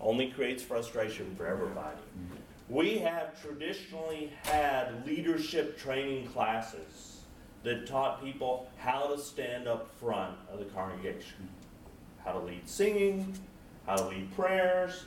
[0.00, 1.96] only creates frustration for everybody.
[1.96, 2.74] Mm-hmm.
[2.74, 7.20] We have traditionally had leadership training classes
[7.62, 11.48] that taught people how to stand up front of the congregation,
[12.24, 13.34] how to lead singing,
[13.86, 15.04] how to lead prayers,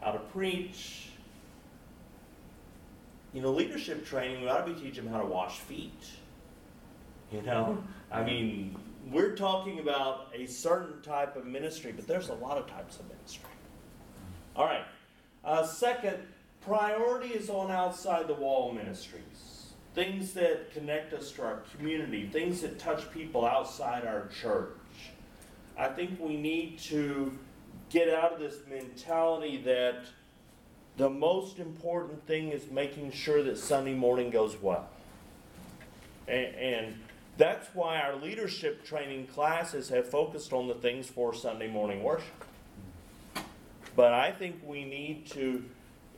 [0.00, 1.10] how to preach.
[3.32, 6.04] You know, leadership training, we ought to be teaching them how to wash feet.
[7.30, 8.76] You know, I mean,
[9.10, 13.08] we're talking about a certain type of ministry, but there's a lot of types of
[13.08, 13.48] ministry.
[14.54, 14.84] All right.
[15.44, 16.18] Uh, second,
[16.60, 19.72] priority is on outside the wall ministries.
[19.94, 24.68] Things that connect us to our community, things that touch people outside our church.
[25.76, 27.36] I think we need to
[27.90, 30.04] get out of this mentality that
[30.96, 34.88] the most important thing is making sure that Sunday morning goes well.
[36.28, 36.94] And, and
[37.42, 42.44] that's why our leadership training classes have focused on the things for Sunday morning worship.
[43.96, 45.64] But I think we need to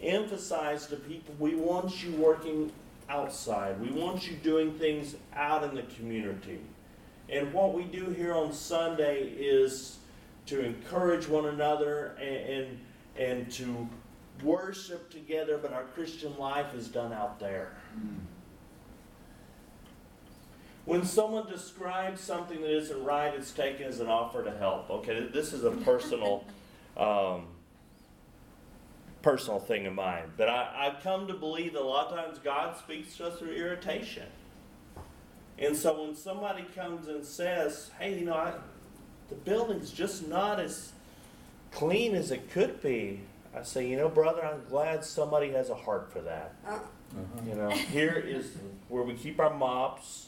[0.02, 2.70] emphasize to people we want you working
[3.08, 6.60] outside, we want you doing things out in the community.
[7.30, 9.96] And what we do here on Sunday is
[10.44, 12.80] to encourage one another and, and,
[13.18, 13.88] and to
[14.42, 17.72] worship together, but our Christian life is done out there.
[17.98, 18.16] Mm.
[20.84, 24.90] When someone describes something that isn't right, it's taken as an offer to help.
[24.90, 26.44] Okay, this is a personal,
[26.98, 27.46] um,
[29.22, 30.24] personal thing of mine.
[30.36, 33.38] But I, I've come to believe that a lot of times God speaks to us
[33.38, 34.26] through irritation.
[35.58, 38.52] And so when somebody comes and says, "Hey, you know, I,
[39.28, 40.92] the building's just not as
[41.70, 43.20] clean as it could be,"
[43.56, 47.40] I say, "You know, brother, I'm glad somebody has a heart for that." Uh, Uh-huh.
[47.48, 48.56] You know, here is
[48.88, 50.26] where we keep our mops.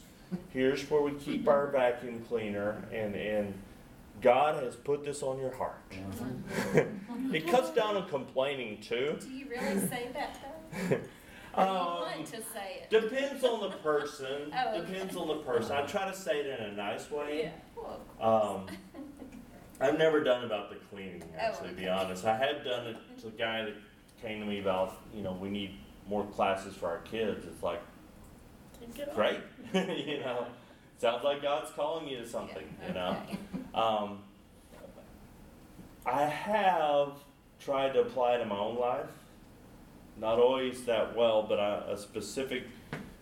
[0.52, 3.54] Here's where we keep our vacuum cleaner, and and
[4.20, 5.80] God has put this on your heart.
[5.92, 6.82] Uh-huh.
[7.32, 9.16] It cuts down on complaining too.
[9.20, 10.38] Do you really say that
[10.90, 10.98] though?
[11.56, 12.90] Um, want to say it?
[12.90, 14.52] depends on the person.
[14.54, 14.92] Oh, okay.
[14.92, 15.72] Depends on the person.
[15.74, 17.44] I try to say it in a nice way.
[17.44, 17.50] Yeah.
[18.20, 18.66] Well, Um,
[19.80, 22.26] I've never done about the cleaning, Oh, actually, to be honest.
[22.26, 23.72] I had done it to the guy that
[24.20, 27.46] came to me about, you know, we need more classes for our kids.
[27.46, 27.80] It's like,
[29.14, 29.40] great,
[29.74, 30.46] you know.
[30.98, 33.16] Sounds like God's calling you to something, you know.
[33.28, 33.38] okay.
[33.74, 34.20] Um,
[36.06, 37.12] I have
[37.60, 39.04] tried to apply it in my own life.
[40.18, 42.62] Not always that well, but I, a specific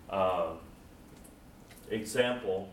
[0.09, 0.53] uh,
[1.91, 2.69] example,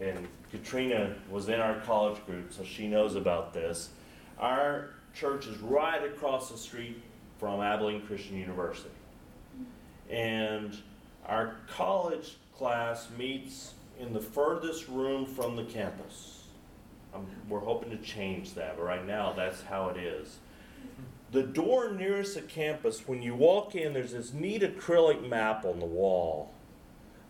[0.00, 3.90] and Katrina was in our college group, so she knows about this.
[4.38, 7.00] Our church is right across the street
[7.38, 8.90] from Abilene Christian University.
[10.10, 10.76] And
[11.26, 16.44] our college class meets in the furthest room from the campus.
[17.14, 20.38] Um, we're hoping to change that, but right now, that's how it is.
[21.30, 25.78] The door nearest the campus, when you walk in, there's this neat acrylic map on
[25.78, 26.52] the wall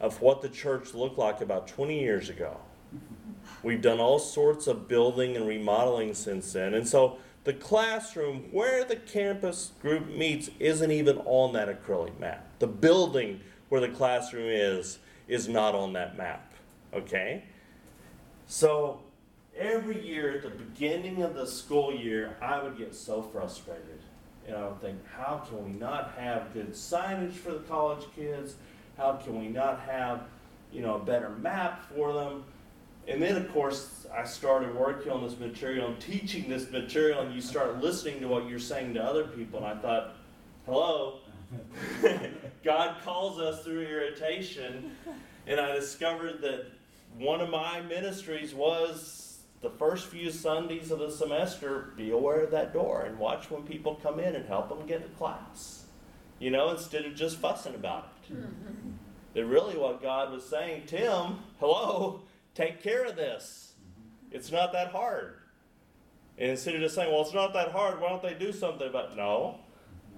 [0.01, 2.57] of what the church looked like about 20 years ago.
[3.63, 6.75] We've done all sorts of building and remodeling since then.
[6.75, 12.47] And so the classroom where the campus group meets isn't even on that acrylic map.
[12.59, 13.41] The building
[13.73, 14.99] where the classroom is
[15.29, 16.53] is not on that map.
[16.93, 17.43] Okay?
[18.47, 19.01] So
[19.57, 24.01] every year at the beginning of the school year, I would get so frustrated.
[24.47, 28.57] And I would think, how can we not have good signage for the college kids?
[28.99, 30.25] How can we not have,
[30.71, 32.45] you know, a better map for them?
[33.09, 37.35] And then, of course, I started working on this material and teaching this material, and
[37.35, 39.65] you start listening to what you're saying to other people.
[39.65, 40.17] And I thought,
[40.67, 41.21] hello,
[42.65, 44.93] God calls us through irritation.
[45.47, 46.67] And I discovered that
[47.19, 52.51] one of my ministries was the first few Sundays of the semester, be aware of
[52.51, 55.85] that door and watch when people come in and help them get to class.
[56.39, 58.35] You know, instead of just fussing about it.
[58.35, 58.91] Mm-hmm.
[59.35, 62.23] That really what God was saying, Tim, hello,
[62.55, 63.75] take care of this.
[63.81, 64.37] Mm-hmm.
[64.37, 65.37] It's not that hard.
[66.39, 68.89] And instead of just saying, well, it's not that hard, why don't they do something
[68.89, 69.17] about it?
[69.17, 69.61] No.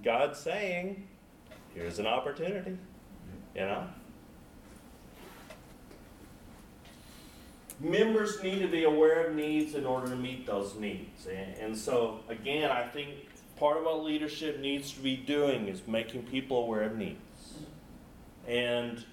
[0.03, 1.07] God's saying,
[1.75, 2.77] here's an opportunity.
[3.53, 3.87] You know?
[7.79, 11.27] Members need to be aware of needs in order to meet those needs.
[11.27, 13.09] And, and so, again, I think
[13.57, 17.19] part of what leadership needs to be doing is making people aware of needs.
[18.47, 19.03] And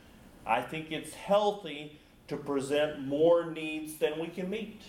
[0.46, 1.98] I think it's healthy
[2.28, 4.82] to present more needs than we can meet.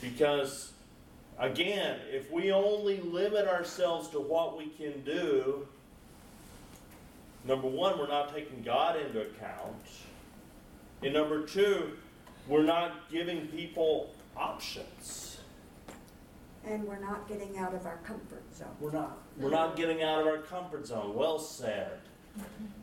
[0.00, 0.72] Because,
[1.38, 5.68] again, if we only limit ourselves to what we can do,
[7.44, 9.82] number one, we're not taking God into account.
[11.02, 11.96] And number two,
[12.46, 15.38] we're not giving people options.
[16.66, 18.68] And we're not getting out of our comfort zone.
[18.80, 19.18] We're not.
[19.38, 21.14] We're not getting out of our comfort zone.
[21.14, 22.00] Well said.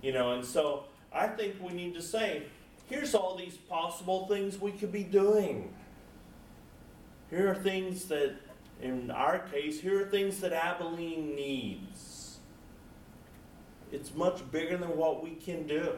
[0.02, 2.44] You know, and so I think we need to say,
[2.90, 5.74] here's all these possible things we could be doing.
[7.30, 8.36] Here are things that,
[8.82, 12.17] in our case, here are things that Abilene needs.
[13.92, 15.92] It's much bigger than what we can do.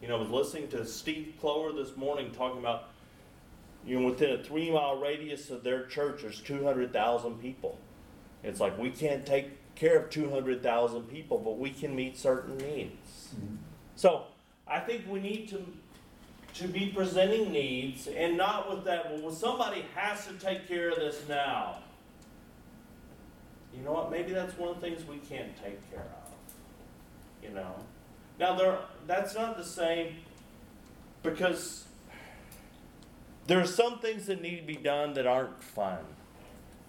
[0.00, 2.90] You know, I was listening to Steve Clover this morning talking about,
[3.86, 7.78] you know, within a three mile radius of their church, there's 200,000 people.
[8.42, 13.34] It's like we can't take care of 200,000 people, but we can meet certain needs.
[13.34, 13.56] Mm-hmm.
[13.96, 14.24] So
[14.66, 15.64] I think we need to
[16.54, 20.96] to be presenting needs and not with that, well, somebody has to take care of
[20.96, 21.78] this now.
[23.76, 24.10] You know what?
[24.10, 26.23] Maybe that's one of the things we can't take care of.
[27.44, 27.74] You know?
[28.38, 30.16] Now, there, that's not the same
[31.22, 31.84] because
[33.46, 35.98] there are some things that need to be done that aren't fun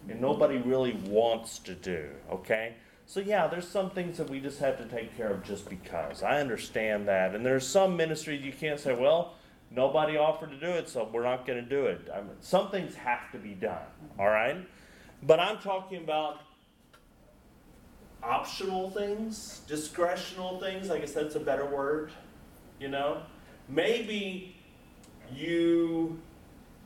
[0.09, 2.75] and nobody really wants to do, okay?
[3.07, 6.23] So, yeah, there's some things that we just have to take care of just because.
[6.23, 7.35] I understand that.
[7.35, 9.35] And there's some ministries you can't say, well,
[9.71, 12.07] nobody offered to do it, so we're not going to do it.
[12.13, 13.85] I mean, some things have to be done,
[14.19, 14.57] all right?
[15.21, 16.41] But I'm talking about
[18.23, 22.11] optional things, discretional things, I guess that's a better word,
[22.79, 23.21] you know?
[23.67, 24.55] Maybe
[25.33, 26.19] you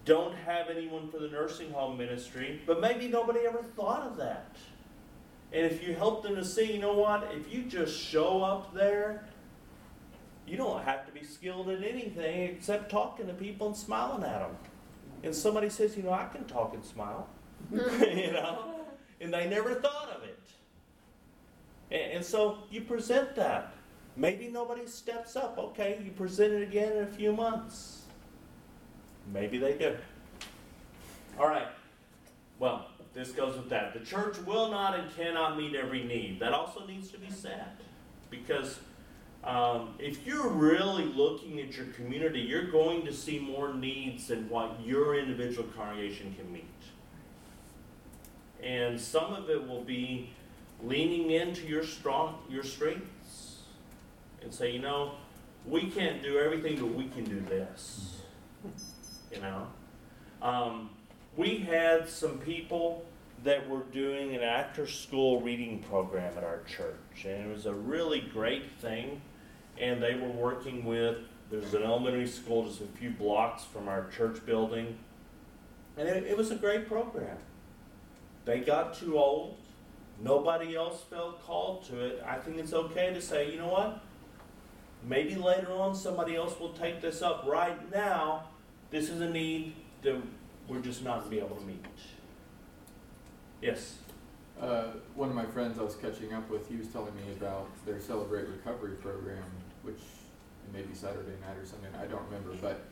[0.05, 4.55] don't have anyone for the nursing home ministry, but maybe nobody ever thought of that.
[5.51, 8.73] And if you help them to see, you know what, if you just show up
[8.73, 9.25] there,
[10.47, 14.39] you don't have to be skilled at anything except talking to people and smiling at
[14.39, 14.57] them.
[15.23, 17.27] And somebody says, you know, I can talk and smile,
[17.71, 18.85] you know,
[19.21, 20.38] and they never thought of it.
[21.91, 23.73] And, and so you present that.
[24.15, 25.57] Maybe nobody steps up.
[25.57, 28.03] Okay, you present it again in a few months.
[29.33, 29.95] Maybe they do.
[31.39, 31.67] All right.
[32.57, 33.93] Well, this goes with that.
[33.93, 36.39] The church will not and cannot meet every need.
[36.39, 37.65] That also needs to be said.
[38.29, 38.79] Because
[39.43, 44.49] um, if you're really looking at your community, you're going to see more needs than
[44.49, 46.65] what your individual congregation can meet.
[48.61, 50.31] And some of it will be
[50.83, 53.63] leaning into your strong your strengths
[54.41, 55.13] and say, you know,
[55.65, 58.21] we can't do everything, but we can do this.
[59.31, 59.67] You know,
[60.41, 60.89] um,
[61.35, 63.05] we had some people
[63.43, 68.21] that were doing an after-school reading program at our church, and it was a really
[68.21, 69.21] great thing.
[69.79, 71.17] And they were working with
[71.49, 74.97] there's an elementary school just a few blocks from our church building,
[75.97, 77.37] and it, it was a great program.
[78.45, 79.57] They got too old.
[80.21, 82.23] Nobody else felt called to it.
[82.27, 84.01] I think it's okay to say, you know what?
[85.03, 87.45] Maybe later on somebody else will take this up.
[87.47, 88.49] Right now,
[88.91, 90.21] this is a need that
[90.67, 91.83] We're just not gonna be able to meet.
[93.61, 93.97] Yes.
[94.61, 97.67] Uh, one of my friends I was catching up with, he was telling me about
[97.85, 99.43] their Celebrate Recovery program,
[99.83, 100.01] which
[100.73, 102.85] maybe Saturday night or something, I don't remember, but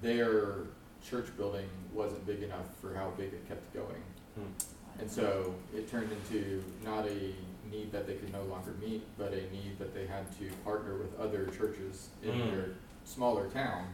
[0.00, 0.68] their
[1.04, 4.02] church building wasn't big enough for how big it kept going.
[4.98, 7.34] And so it turned into not a
[7.70, 10.96] need that they could no longer meet, but a need that they had to partner
[10.96, 12.50] with other churches in Mm.
[12.50, 12.68] their
[13.04, 13.86] smaller town.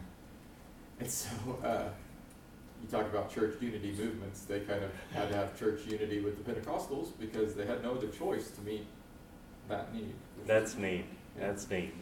[0.99, 1.29] And so,
[1.63, 1.89] uh,
[2.81, 6.43] you talk about church unity movements, they kind of had to have church unity with
[6.43, 8.85] the Pentecostals because they had no other choice to meet
[9.67, 10.13] that need.
[10.45, 11.05] That's neat.
[11.37, 11.93] That's neat.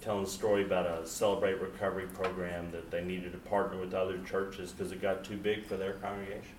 [0.00, 4.18] Telling a story about a Celebrate Recovery program that they needed to partner with other
[4.24, 6.56] churches because it got too big for their congregation.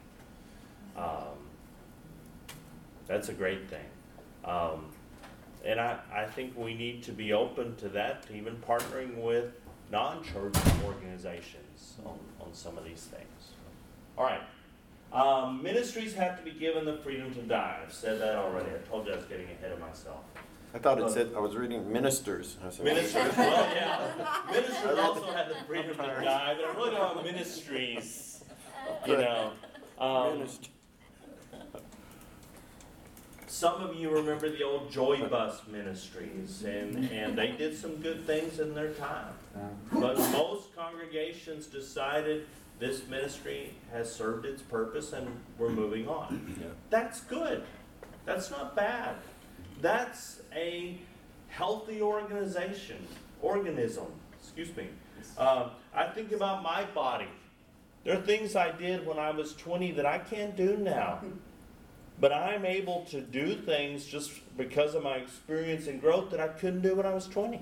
[0.98, 1.38] Um,
[3.08, 3.86] that's a great thing.
[4.44, 4.86] Um,
[5.64, 9.52] and I, I think we need to be open to that, to even partnering with
[9.92, 13.52] non-church organizations on, on some of these things.
[14.18, 14.42] All right.
[15.12, 17.80] Um, ministries have to be given the freedom to die.
[17.84, 18.70] I've said that already.
[18.72, 20.24] I told you I was getting ahead of myself.
[20.74, 22.58] I thought it said, I was reading ministers.
[22.66, 24.42] I said, Ministers, well, yeah.
[24.52, 28.44] Ministers also have the freedom to die, but I really don't have ministries,
[29.08, 29.52] you know.
[29.98, 30.46] Um.
[33.48, 38.26] Some of you remember the old Joy Bus ministries, and, and they did some good
[38.26, 39.34] things in their time.
[39.56, 39.60] Uh,
[40.00, 42.46] But most congregations decided
[42.80, 45.28] this ministry has served its purpose and
[45.58, 46.56] we're moving on.
[46.60, 46.68] Yeah.
[46.90, 47.64] That's good.
[48.26, 49.16] That's not bad.
[49.82, 50.98] That's a
[51.48, 52.98] healthy organization,
[53.42, 54.88] organism, excuse me.
[55.38, 57.28] Um, I think about my body.
[58.04, 61.22] There are things I did when I was 20 that I can't do now.
[62.20, 66.48] But I'm able to do things just because of my experience and growth that I
[66.48, 67.62] couldn't do when I was 20.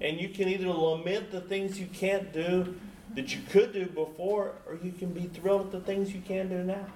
[0.00, 2.74] And you can either lament the things you can't do
[3.14, 6.48] that you could do before, or you can be thrilled at the things you can
[6.48, 6.86] do now.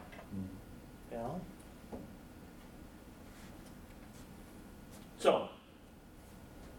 [1.10, 1.40] You know?
[5.18, 5.48] So,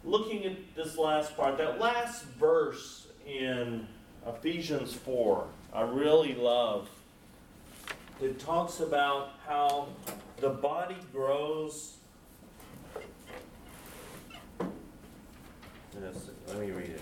[0.04, 3.88] looking at this last part, that last verse in
[4.28, 6.90] Ephesians 4, I really love.
[8.20, 9.90] It talks about how
[10.38, 11.98] the body grows.
[16.48, 17.02] Let me read it.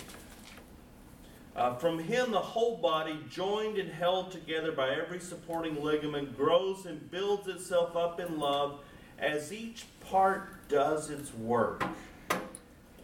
[1.55, 6.85] Uh, from him, the whole body, joined and held together by every supporting ligament, grows
[6.85, 8.79] and builds itself up in love
[9.17, 11.85] as each part does its work.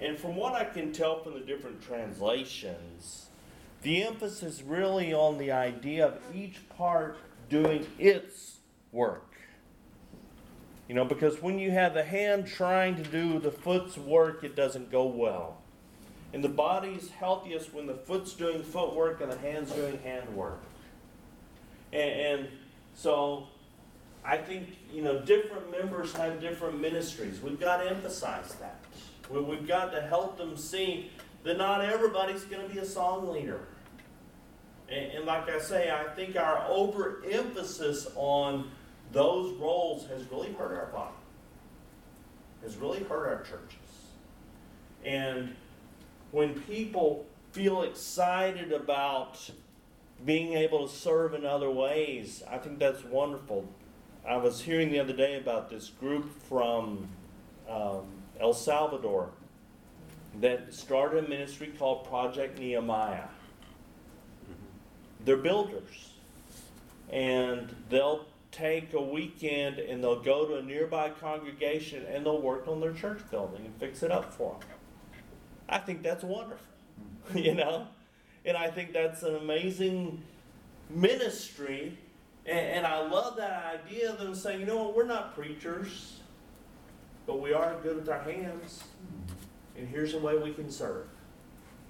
[0.01, 3.28] And from what I can tell from the different translations,
[3.84, 7.18] the emphasis really on the idea of each part
[7.52, 8.58] doing its
[8.91, 9.36] work.
[10.88, 14.56] You know, because when you have the hand trying to do the foot's work, it
[14.56, 15.58] doesn't go well.
[16.34, 20.62] And the body's healthiest when the foot's doing footwork and the hand's doing hand work.
[21.91, 22.47] And, and
[22.93, 23.47] so
[24.24, 27.41] I think, you know, different members have different ministries.
[27.41, 28.80] We've got to emphasize that.
[29.30, 31.12] We, we've got to help them see
[31.43, 33.68] that not everybody's going to be a song leader.
[34.92, 38.70] And, and like I say, I think our overemphasis on
[39.12, 41.16] those roles has really hurt our body,
[42.64, 43.78] has really hurt our churches.
[45.06, 45.56] And
[46.32, 49.50] when people feel excited about
[50.26, 53.68] being able to serve in other ways, I think that's wonderful.
[54.28, 57.08] I was hearing the other day about this group from
[57.68, 58.06] um,
[58.39, 59.32] El Salvador
[60.39, 63.28] that started a ministry called Project Nehemiah.
[65.26, 66.10] They're builders.
[67.12, 72.68] And they'll take a weekend and they'll go to a nearby congregation and they'll work
[72.68, 74.70] on their church building and fix it up for them.
[75.70, 76.66] I think that's wonderful,
[77.36, 77.88] you know?
[78.46, 80.22] And I think that's an amazing
[80.90, 81.98] ministry.
[82.46, 86.20] And, and I love that idea of them saying, you know what, we're not preachers,
[87.26, 88.84] but we are good with our hands.
[89.78, 91.08] And here's a way we can serve.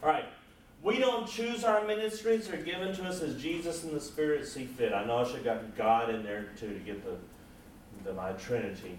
[0.04, 0.26] All right.
[0.84, 4.66] We don't choose our ministries, they're given to us as Jesus and the Spirit see
[4.66, 4.94] fit.
[4.94, 7.16] I know I should have got God in there too to get the,
[8.04, 8.98] the my Trinity.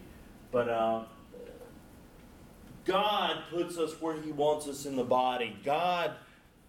[0.53, 1.03] But uh,
[2.85, 5.57] God puts us where He wants us in the body.
[5.65, 6.13] God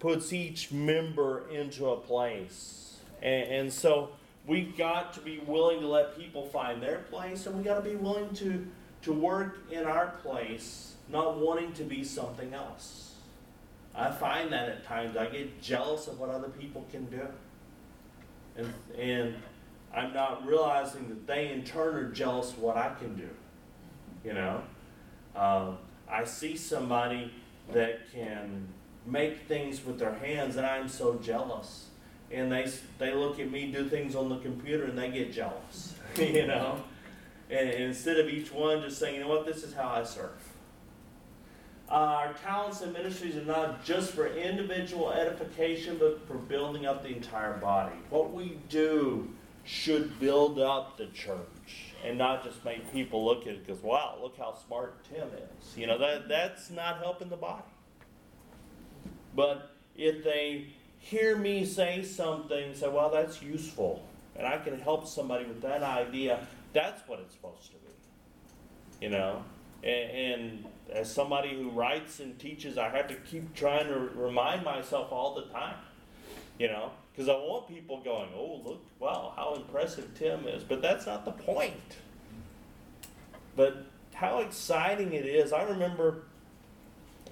[0.00, 2.98] puts each member into a place.
[3.22, 4.10] And, and so
[4.46, 7.88] we've got to be willing to let people find their place, and we've got to
[7.88, 8.66] be willing to,
[9.02, 13.03] to work in our place, not wanting to be something else.
[13.96, 17.26] I find that at times I get jealous of what other people can do.
[18.56, 19.34] And, and
[19.94, 23.28] I'm not realizing that they in turn are jealous of what I can do.
[24.24, 24.62] You know?
[25.36, 25.78] Um,
[26.08, 27.32] I see somebody
[27.72, 28.68] that can
[29.06, 31.86] make things with their hands, and I'm so jealous.
[32.30, 32.66] and they
[32.98, 36.82] they look at me do things on the computer and they get jealous, you know.
[37.50, 40.02] And, and instead of each one just saying, you know what, this is how I
[40.04, 40.30] serve.
[41.90, 47.02] Uh, our talents and ministries are not just for individual edification, but for building up
[47.02, 47.94] the entire body.
[48.08, 49.28] What we do
[49.64, 54.18] should build up the church and not just make people look at it because, wow,
[54.20, 55.76] look how smart Tim is.
[55.76, 57.62] You know, that, that's not helping the body.
[59.34, 60.66] But if they
[60.98, 64.04] hear me say something, say, well, that's useful,
[64.36, 69.04] and I can help somebody with that idea, that's what it's supposed to be.
[69.04, 69.44] You know?
[69.84, 74.64] And, and as somebody who writes and teaches, I have to keep trying to remind
[74.64, 75.76] myself all the time.
[76.58, 76.90] You know?
[77.12, 80.64] Because I want people going, oh, look, wow, how impressive Tim is.
[80.64, 81.98] But that's not the point.
[83.54, 85.52] But how exciting it is.
[85.52, 86.22] I remember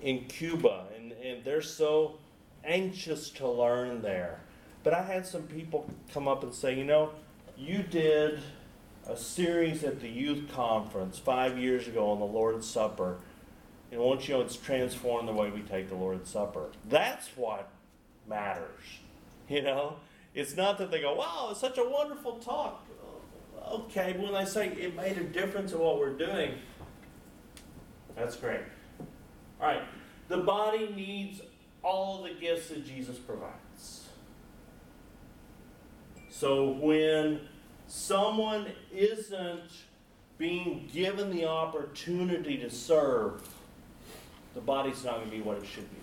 [0.03, 2.19] in Cuba, and, and they're so
[2.65, 4.41] anxious to learn there.
[4.85, 7.11] But I had some people come up and say, you know,
[7.57, 8.41] you did
[9.07, 13.17] a series at the youth conference five years ago on the Lord's Supper.
[13.91, 16.71] And once you know, it's transformed the way we take the Lord's Supper.
[16.89, 17.69] That's what
[18.29, 19.01] matters.
[19.49, 19.97] You know,
[20.35, 22.87] it's not that they go, wow, it's such a wonderful talk.
[23.69, 26.55] Okay, when they say it made a difference in what we're doing,
[28.17, 28.61] that's great.
[29.61, 29.83] All right,
[30.29, 31.41] the body needs
[31.83, 34.09] all the gifts that Jesus provides.
[36.31, 37.41] So when
[37.93, 39.71] someone isn't
[40.39, 43.47] being given the opportunity to serve,
[44.55, 45.99] the body's not going to be what it should be.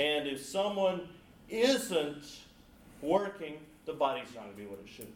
[0.00, 1.08] And if someone
[1.50, 2.24] isn't
[3.02, 5.08] working, the body's not going to be what it should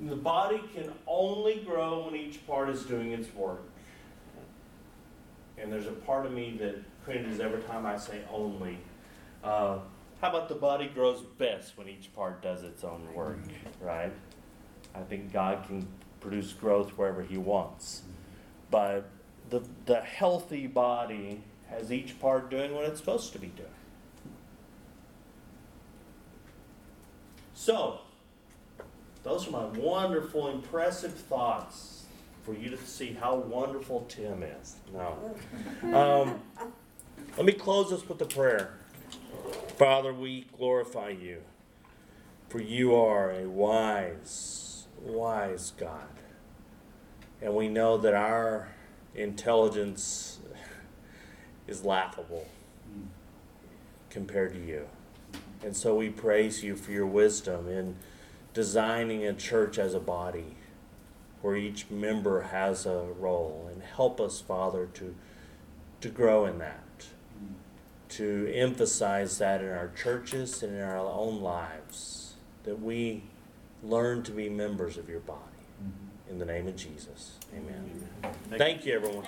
[0.00, 0.08] be.
[0.08, 3.62] The body can only grow when each part is doing its work.
[5.56, 8.78] And there's a part of me that cringes every time I say only.
[9.44, 9.78] Uh,
[10.24, 13.40] how about the body grows best when each part does its own work,
[13.78, 14.10] right?
[14.94, 15.86] I think God can
[16.20, 18.00] produce growth wherever He wants.
[18.70, 19.10] But
[19.50, 23.68] the, the healthy body has each part doing what it's supposed to be doing.
[27.52, 27.98] So,
[29.24, 32.04] those are my wonderful, impressive thoughts
[32.44, 34.76] for you to see how wonderful Tim is.
[34.90, 35.36] No.
[35.94, 36.40] Um,
[37.36, 38.78] let me close this with a prayer.
[39.76, 41.42] Father, we glorify you,
[42.48, 46.08] for you are a wise, wise God.
[47.42, 48.68] And we know that our
[49.14, 50.38] intelligence
[51.66, 52.46] is laughable
[54.10, 54.86] compared to you.
[55.64, 57.96] And so we praise you for your wisdom in
[58.52, 60.56] designing a church as a body
[61.42, 63.68] where each member has a role.
[63.72, 65.14] And help us, Father, to,
[66.00, 66.83] to grow in that,
[68.16, 73.24] to emphasize that in our churches and in our own lives, that we
[73.82, 75.40] learn to be members of your body.
[75.82, 76.30] Mm-hmm.
[76.30, 78.08] In the name of Jesus, amen.
[78.56, 79.26] Thank you, everyone.